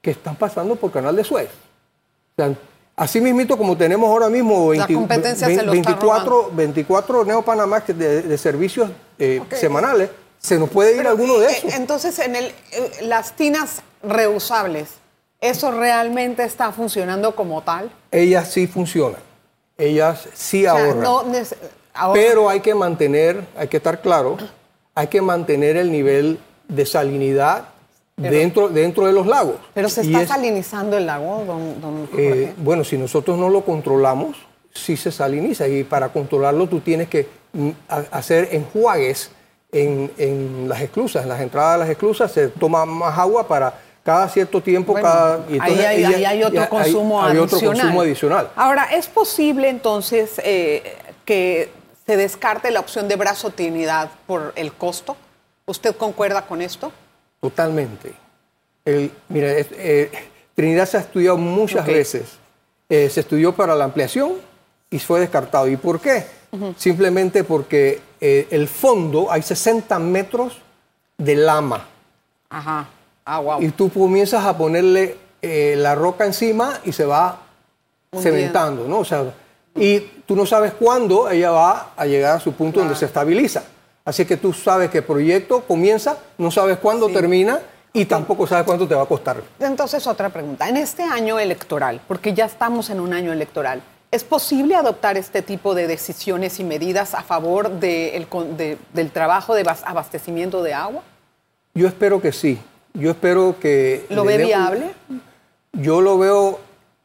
que 0.00 0.10
están 0.10 0.36
pasando 0.36 0.74
por 0.76 0.90
canal 0.90 1.14
de 1.14 1.22
Suez. 1.24 1.48
O 1.48 2.42
sea, 2.42 2.54
así 2.96 3.20
mismito 3.20 3.56
como 3.56 3.76
tenemos 3.76 4.08
ahora 4.08 4.28
mismo 4.28 4.72
La 4.72 4.86
20 4.86 4.94
competencia 4.94 5.46
se 5.46 5.62
lo 5.62 5.72
está 5.72 5.90
24, 5.90 6.50
24 6.52 7.24
Neo 7.24 7.42
Panamax 7.42 7.86
de, 7.96 8.22
de 8.22 8.38
servicios 8.38 8.90
eh, 9.18 9.40
semanales, 9.52 10.10
se 10.38 10.58
nos 10.58 10.68
puede 10.70 10.90
ir 10.92 10.96
Pero, 10.98 11.10
alguno 11.10 11.38
de 11.38 11.46
eh, 11.46 11.56
esos. 11.56 11.74
Entonces, 11.74 12.18
en 12.18 12.34
el, 12.34 12.46
eh, 12.46 12.90
las 13.02 13.36
tinas 13.36 13.82
reusables, 14.02 14.88
¿eso 15.42 15.70
realmente 15.72 16.42
está 16.44 16.72
funcionando 16.72 17.34
como 17.34 17.60
tal? 17.62 17.90
Ellas 18.10 18.50
sí 18.50 18.66
funcionan, 18.66 19.20
ellas 19.76 20.26
sí 20.32 20.66
O 20.66 20.74
sea, 20.74 20.84
ahorran. 20.86 21.02
no. 21.02 21.24
Pero 22.14 22.48
hay 22.48 22.60
que 22.60 22.74
mantener, 22.74 23.44
hay 23.54 23.68
que 23.68 23.76
estar 23.76 24.00
claro, 24.00 24.38
hay 24.94 25.08
que 25.08 25.20
mantener 25.20 25.76
el 25.76 25.92
nivel 25.92 26.38
de 26.68 26.86
salinidad 26.86 27.64
dentro, 28.16 28.68
dentro 28.70 29.04
de 29.06 29.12
los 29.12 29.26
lagos. 29.26 29.56
Pero 29.74 29.88
se 29.90 30.00
está 30.00 30.22
es- 30.22 30.28
salinizando 30.28 30.96
el 30.96 31.04
lago, 31.04 31.44
don, 31.46 31.80
don 31.82 32.08
eh, 32.16 32.54
bueno, 32.56 32.82
si 32.84 32.96
nosotros 32.96 33.36
no 33.36 33.50
lo 33.50 33.62
controlamos, 33.64 34.36
sí 34.72 34.96
se 34.96 35.12
saliniza. 35.12 35.68
Y 35.68 35.84
para 35.84 36.08
controlarlo 36.10 36.66
tú 36.66 36.80
tienes 36.80 37.08
que 37.08 37.28
mm, 37.52 37.70
hacer 38.10 38.48
enjuagues 38.52 39.30
en, 39.70 40.10
en 40.16 40.68
las 40.70 40.80
esclusas. 40.80 41.24
En 41.24 41.28
las 41.28 41.40
entradas 41.42 41.74
de 41.74 41.78
las 41.80 41.88
esclusas 41.90 42.32
se 42.32 42.48
toma 42.48 42.86
más 42.86 43.18
agua 43.18 43.46
para 43.46 43.74
cada 44.02 44.28
cierto 44.28 44.60
tiempo. 44.60 44.92
Bueno, 44.92 45.06
cada, 45.08 45.44
y 45.48 45.58
ahí, 45.60 45.78
hay, 45.80 45.96
ella- 46.04 46.08
ahí 46.16 46.24
hay 46.24 46.42
otro 46.42 46.54
ya- 46.60 46.68
consumo 46.68 47.22
hay 47.22 47.36
adicional. 47.36 47.44
otro 47.56 47.68
consumo 47.82 48.00
adicional. 48.02 48.50
Ahora, 48.56 48.84
¿es 48.92 49.06
posible 49.08 49.68
entonces 49.68 50.40
eh, 50.44 50.96
que 51.24 51.70
se 52.06 52.16
descarte 52.16 52.70
la 52.70 52.80
opción 52.80 53.06
de 53.08 53.16
brazotinidad 53.16 54.10
por 54.26 54.52
el 54.56 54.72
costo? 54.72 55.16
¿Usted 55.66 55.94
concuerda 55.96 56.42
con 56.46 56.60
esto? 56.62 56.90
Totalmente. 57.40 58.12
El, 58.84 59.12
mira, 59.28 59.48
eh, 59.52 60.10
Trinidad 60.54 60.86
se 60.86 60.96
ha 60.96 61.00
estudiado 61.00 61.36
muchas 61.36 61.86
veces. 61.86 62.24
Eh, 62.88 63.08
se 63.08 63.20
estudió 63.20 63.54
para 63.54 63.74
la 63.74 63.84
ampliación 63.84 64.32
y 64.90 64.98
fue 64.98 65.20
descartado. 65.20 65.68
¿Y 65.68 65.76
por 65.76 66.00
qué? 66.00 66.26
Simplemente 66.76 67.44
porque 67.44 68.00
el 68.20 68.68
fondo 68.68 69.30
hay 69.32 69.40
60 69.40 69.98
metros 69.98 70.58
de 71.16 71.34
lama 71.36 71.86
Ajá. 72.50 72.86
Ah, 73.24 73.38
wow. 73.40 73.62
y 73.62 73.68
tú 73.70 73.88
comienzas 73.90 74.44
a 74.44 74.56
ponerle 74.56 75.16
eh, 75.40 75.74
la 75.78 75.94
roca 75.94 76.24
encima 76.24 76.80
y 76.84 76.92
se 76.92 77.04
va 77.04 77.38
cementando, 78.20 78.86
¿no? 78.88 78.98
O 78.98 79.04
sea, 79.04 79.24
y 79.74 80.00
tú 80.26 80.36
no 80.36 80.44
sabes 80.44 80.72
cuándo 80.74 81.30
ella 81.30 81.50
va 81.50 81.90
a 81.96 82.04
llegar 82.06 82.36
a 82.36 82.40
su 82.40 82.52
punto 82.52 82.80
donde 82.80 82.94
se 82.96 83.06
estabiliza. 83.06 83.62
Así 84.04 84.24
que 84.24 84.36
tú 84.36 84.52
sabes 84.52 84.90
que 84.90 84.98
el 84.98 85.04
proyecto 85.04 85.60
comienza, 85.62 86.18
no 86.38 86.50
sabes 86.50 86.78
cuándo 86.78 87.06
Sí. 87.08 87.14
termina 87.14 87.60
y 87.92 88.04
tampoco 88.04 88.46
sabes 88.46 88.64
cuánto 88.64 88.86
te 88.88 88.94
va 88.94 89.02
a 89.02 89.06
costar. 89.06 89.42
Entonces, 89.60 90.06
otra 90.06 90.28
pregunta. 90.28 90.68
En 90.68 90.76
este 90.76 91.02
año 91.04 91.38
electoral, 91.38 92.00
porque 92.08 92.34
ya 92.34 92.44
estamos 92.46 92.90
en 92.90 93.00
un 93.00 93.12
año 93.14 93.32
electoral, 93.32 93.80
¿es 94.10 94.24
posible 94.24 94.74
adoptar 94.74 95.16
este 95.16 95.40
tipo 95.42 95.74
de 95.74 95.86
decisiones 95.86 96.58
y 96.58 96.64
medidas 96.64 97.14
a 97.14 97.22
favor 97.22 97.70
de 97.70 98.16
el 98.16 98.26
de- 98.56 98.78
del 98.92 99.10
trabajo 99.10 99.54
de 99.54 99.64
bas- 99.64 99.82
abastecimiento 99.86 100.62
de 100.62 100.74
agua? 100.74 101.02
Yo 101.74 101.86
espero 101.86 102.20
que 102.20 102.32
sí. 102.32 102.58
Yo 102.94 103.10
espero 103.10 103.56
que... 103.60 104.06
¿Lo 104.10 104.24
ve 104.24 104.38
viable? 104.38 104.92
Yo 105.72 106.00
lo 106.00 106.18
veo 106.18 106.58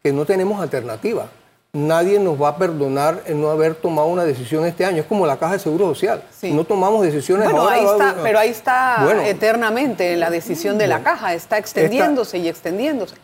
que 0.04 0.12
no 0.12 0.26
tenemos 0.26 0.62
alternativa. 0.62 1.28
Nadie 1.73 2.19
nos 2.19 2.41
va 2.41 2.50
a 2.50 2.58
perdonar 2.58 3.21
el 3.26 3.39
no 3.39 3.50
haber 3.50 3.76
tomado 3.76 4.08
una 4.08 4.23
decisión 4.23 4.65
este 4.65 4.84
año. 4.86 5.02
Es 5.02 5.06
como 5.08 5.26
la 5.28 5.38
Caja 5.38 5.54
de 5.54 5.60
Seguro 5.60 5.86
Social. 5.88 6.23
Sí. 6.32 6.52
No 6.52 6.63
tomamos 6.63 7.04
decisiones 7.04 7.45
Bueno, 7.45 7.62
ahora. 7.63 7.76
ahí 7.76 7.86
está, 7.86 8.15
pero 8.23 8.39
ahí 8.39 8.50
está 8.50 8.97
Bueno. 9.04 9.21
eternamente 9.21 10.15
la 10.17 10.30
decisión 10.30 10.78
de 10.78 10.88
la 10.88 11.04
caja, 11.04 11.34
está 11.34 11.58
extendiéndose 11.58 12.38
y 12.39 12.47
extendiéndose. 12.50 13.15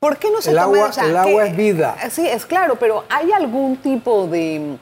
¿Por 0.00 0.16
qué 0.16 0.30
no 0.30 0.42
se 0.42 0.50
El 0.50 0.56
toma 0.56 0.86
agua- 0.86 1.04
el 1.06 1.16
agua 1.16 1.46
es 1.46 1.56
vida. 1.56 1.96
Sí, 2.10 2.26
es 2.26 2.44
claro, 2.44 2.74
pero 2.76 3.04
¿hay 3.08 3.30
algún 3.32 3.76
tipo 3.76 4.26
de, 4.26 4.76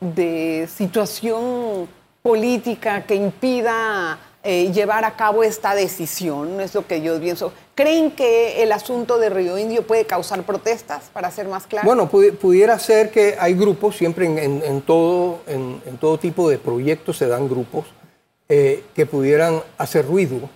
de 0.00 0.68
situación 0.74 1.86
política 2.22 3.02
que 3.02 3.14
impida 3.16 4.18
eh, 4.44 4.72
llevar 4.72 5.04
a 5.04 5.16
cabo 5.16 5.42
esta 5.44 5.74
decisión? 5.74 6.60
Es 6.60 6.74
lo 6.74 6.86
que 6.86 7.00
yo 7.00 7.20
pienso. 7.20 7.52
¿Creen 7.74 8.10
que 8.10 8.62
el 8.62 8.72
asunto 8.72 9.18
de 9.18 9.30
Río 9.30 9.56
Indio 9.58 9.82
puede 9.86 10.04
causar 10.04 10.42
protestas, 10.42 11.10
para 11.12 11.30
ser 11.30 11.48
más 11.48 11.66
claro? 11.66 11.86
Bueno, 11.86 12.10
pudi- 12.10 12.32
pudiera 12.32 12.78
ser 12.78 13.10
que 13.10 13.36
hay 13.38 13.54
grupos, 13.54 13.96
siempre 13.96 14.26
en, 14.26 14.38
en- 14.38 14.62
en 14.64 14.82
todo, 14.82 15.38
en, 15.46 15.80
en 15.86 15.96
todo 15.98 16.18
tipo 16.18 16.48
de 16.50 16.58
proyectos 16.58 17.16
se 17.18 17.26
dan 17.28 17.48
grupos 17.48 17.86
eh, 18.48 18.84
que 18.94 19.06
pudieran 19.06 19.62
hacer 19.78 20.06
ruido 20.06 20.50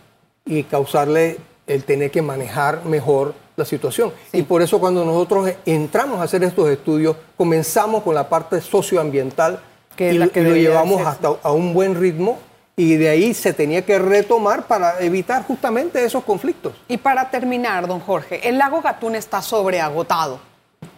y 0.45 0.65
causarle 0.65 1.39
el 1.67 1.85
tener 1.85 2.11
que 2.11 2.23
manejar 2.23 2.85
mejor 2.85 3.35
la 3.57 3.65
situación. 3.65 4.13
Y 4.33 4.43
por 4.43 4.61
eso 4.63 4.79
cuando 4.79 5.05
nosotros 5.05 5.51
entramos 5.65 6.21
a 6.21 6.25
hacer 6.25 6.45
estos 6.45 6.69
estudios, 6.69 7.17
comenzamos 7.37 8.03
con 8.03 8.15
la 8.15 8.29
parte 8.29 8.61
socioambiental 8.61 9.61
Que 9.97 10.13
y, 10.13 10.19
la 10.19 10.29
que 10.29 10.41
y 10.41 10.45
lo 10.45 10.55
llevamos 10.55 10.99
ser. 10.99 11.07
hasta 11.07 11.29
a 11.43 11.53
un 11.53 11.73
buen 11.73 11.95
ritmo 11.99 12.39
y 12.79 12.97
de 12.97 13.09
ahí 13.09 13.33
se 13.33 13.53
tenía 13.55 13.83
que 13.87 13.99
retomar 13.99 14.67
para 14.67 15.01
evitar 15.01 15.45
justamente 15.45 16.05
esos 16.05 16.23
conflictos. 16.25 16.75
Y 16.89 16.99
para 16.99 17.31
terminar, 17.31 17.87
don 17.87 18.01
Jorge, 18.01 18.47
el 18.49 18.59
lago 18.59 18.83
Gatún 18.83 19.15
está 19.15 19.41
sobreagotado. 19.41 20.39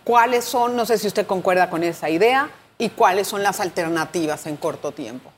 ¿Cuáles 0.03 0.45
son, 0.45 0.75
no 0.75 0.85
sé 0.87 0.99
si 0.99 1.07
usted 1.07 1.27
concuerda 1.27 1.71
con 1.71 1.85
esa 1.85 2.11
idea, 2.11 2.51
y 2.79 2.91
cuáles 2.91 3.29
son 3.29 3.43
las 3.43 3.61
alternativas 3.61 4.47
en 4.47 4.57
corto 4.57 4.91
tiempo? 4.93 5.31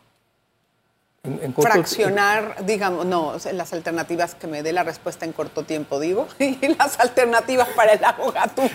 En- 1.22 1.38
en 1.42 1.52
corto- 1.52 1.70
Fraccionar, 1.72 2.64
digamos, 2.64 3.04
no, 3.04 3.34
las 3.52 3.72
alternativas 3.74 4.34
que 4.34 4.46
me 4.46 4.62
dé 4.62 4.72
la 4.72 4.82
respuesta 4.82 5.26
en 5.26 5.32
corto 5.32 5.64
tiempo, 5.64 6.00
digo, 6.00 6.26
y 6.38 6.56
las 6.78 6.98
alternativas 7.00 7.68
para 7.76 7.92
el 7.92 8.00
lago 8.00 8.32
Gatún. 8.32 8.70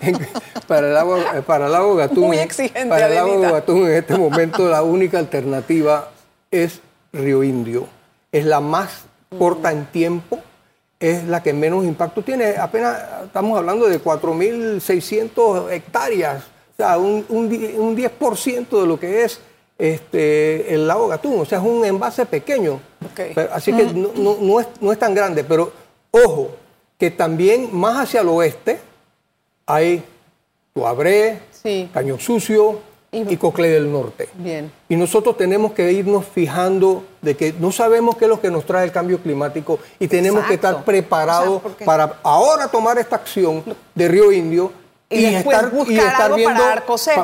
Para 0.66 0.86
el 0.88 0.94
lago, 0.94 1.18
eh, 1.18 1.42
para 1.46 1.66
el 1.66 1.72
lago 1.72 1.94
Gatún, 1.96 2.28
Muy 2.28 2.38
exigente, 2.38 2.88
para 2.88 3.06
el 3.08 3.14
lago. 3.16 3.40
Gatún 3.40 3.86
en 3.88 3.92
este 3.96 4.16
momento 4.16 4.66
la 4.68 4.82
única 4.82 5.18
alternativa 5.18 6.08
es 6.50 6.80
Río 7.12 7.42
Indio. 7.42 7.86
Es 8.30 8.44
la 8.44 8.60
más 8.60 9.04
corta 9.38 9.72
en 9.72 9.86
tiempo, 9.86 10.38
es 10.98 11.24
la 11.24 11.42
que 11.42 11.52
menos 11.52 11.84
impacto 11.84 12.22
tiene. 12.22 12.56
Apenas 12.56 12.98
estamos 13.24 13.58
hablando 13.58 13.86
de 13.88 14.00
4.600 14.02 15.70
hectáreas, 15.70 16.42
o 16.72 16.76
sea, 16.76 16.98
un, 16.98 17.24
un 17.28 17.48
die- 17.48 17.74
un 17.78 17.96
10% 17.96 18.80
de 18.80 18.86
lo 18.86 18.98
que 18.98 19.24
es 19.24 19.40
este, 19.78 20.74
el 20.74 20.86
lago 20.86 21.08
Gatún. 21.08 21.40
O 21.40 21.44
sea, 21.44 21.58
es 21.58 21.64
un 21.64 21.84
envase 21.84 22.24
pequeño. 22.26 22.80
Pero- 23.34 23.52
así 23.52 23.72
que 23.72 23.84
no, 23.92 24.10
no- 24.14 24.36
no 24.40 24.60
es, 24.60 24.68
no 24.80 24.92
es 24.92 24.98
tan 24.98 25.14
grande, 25.14 25.44
pero 25.44 25.72
ojo, 26.10 26.50
que 26.98 27.10
también 27.10 27.68
más 27.72 27.96
hacia 27.98 28.20
el 28.20 28.28
oeste 28.28 28.78
hay 29.66 30.04
Tuabré, 30.74 31.40
Sí. 31.62 31.88
Caño 31.92 32.18
Sucio, 32.18 32.78
y, 33.12 33.36
Coclé 33.36 33.68
del 33.68 33.92
Norte. 33.92 34.30
Bien. 34.34 34.72
Y 34.88 34.96
nosotros 34.96 35.36
tenemos 35.36 35.72
que 35.72 35.92
irnos 35.92 36.24
fijando 36.24 37.04
de 37.20 37.36
que 37.36 37.52
no 37.58 37.70
sabemos 37.70 38.16
qué 38.16 38.24
es 38.24 38.28
lo 38.30 38.40
que 38.40 38.50
nos 38.50 38.64
trae 38.64 38.84
el 38.84 38.92
cambio 38.92 39.18
climático 39.18 39.78
y 39.98 40.08
tenemos 40.08 40.46
que 40.46 40.54
estar 40.54 40.82
preparados 40.82 41.60
para 41.84 42.20
ahora 42.22 42.68
tomar 42.68 42.98
esta 42.98 43.16
acción 43.16 43.62
de 43.94 44.08
Río 44.08 44.32
Indio 44.32 44.72
y, 45.10 45.26
estar, 45.26 45.70
y 45.88 45.98
estar 45.98 46.34
viendo 46.34 46.62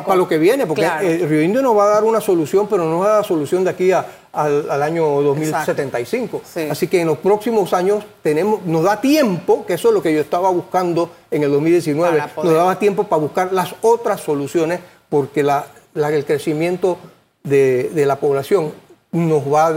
para, 0.05 0.15
lo 0.15 0.27
que 0.27 0.37
viene, 0.37 0.67
porque 0.67 0.87
el 1.01 1.27
Río 1.27 1.41
Indio 1.41 1.63
nos 1.63 1.75
va 1.75 1.85
a 1.85 1.89
dar 1.95 2.03
una 2.03 2.21
solución, 2.21 2.67
pero 2.69 2.85
no 2.85 2.99
va 2.99 3.05
a 3.07 3.13
dar 3.15 3.25
solución 3.25 3.63
de 3.63 3.71
aquí 3.71 3.91
al, 3.91 4.83
año 4.83 5.05
2075. 5.23 6.41
Así 6.69 6.87
que 6.87 7.01
en 7.01 7.07
los 7.07 7.17
próximos 7.17 7.73
años 7.73 8.03
tenemos, 8.21 8.63
nos 8.63 8.83
da 8.83 9.01
tiempo, 9.01 9.65
que 9.65 9.73
eso 9.73 9.87
es 9.87 9.95
lo 9.95 10.03
que 10.03 10.13
yo 10.13 10.21
estaba 10.21 10.51
buscando 10.51 11.09
en 11.31 11.41
el 11.41 11.49
2019, 11.49 12.21
nos 12.43 12.53
daba 12.53 12.77
tiempo 12.77 13.05
para 13.05 13.21
buscar 13.21 13.51
las 13.51 13.73
otras 13.81 14.21
soluciones, 14.21 14.81
porque 15.09 15.41
la, 15.41 15.65
el 16.07 16.25
crecimiento 16.25 16.97
de, 17.43 17.91
la 18.05 18.17
población 18.17 18.73
nos 19.11 19.43
va 19.51 19.67
a, 19.67 19.73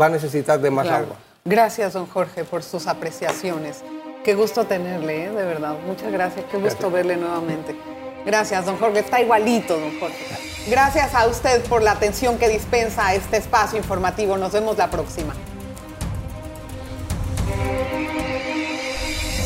va 0.00 0.06
a 0.06 0.08
necesitar 0.08 0.60
de 0.60 0.70
más 0.70 0.88
agua. 0.88 1.16
Gracias, 1.44 1.92
don 1.92 2.06
Jorge, 2.06 2.44
por 2.44 2.62
sus 2.62 2.86
apreciaciones. 2.86 3.82
Qué 4.24 4.34
gusto 4.34 4.64
tenerle, 4.64 5.26
¿eh? 5.26 5.30
de 5.30 5.44
verdad. 5.44 5.76
Muchas 5.86 6.10
gracias. 6.10 6.44
Qué 6.50 6.58
gusto 6.58 6.90
verle 6.90 7.16
nuevamente. 7.16 7.76
Gracias, 8.24 8.66
don 8.66 8.76
Jorge. 8.76 8.98
Está 8.98 9.20
igualito, 9.20 9.78
don 9.78 10.00
Jorge. 10.00 10.26
Gracias 10.68 11.14
a 11.14 11.28
usted 11.28 11.62
por 11.66 11.82
la 11.82 11.92
atención 11.92 12.36
que 12.36 12.48
dispensa 12.48 13.06
a 13.06 13.14
este 13.14 13.36
espacio 13.36 13.78
informativo. 13.78 14.36
Nos 14.36 14.52
vemos 14.52 14.76
la 14.76 14.90
próxima. 14.90 15.32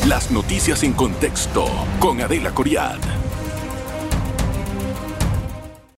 Las 0.07 0.31
noticias 0.31 0.81
en 0.81 0.93
contexto 0.93 1.65
con 1.99 2.19
Adela 2.21 2.49
Coriad. 2.49 3.20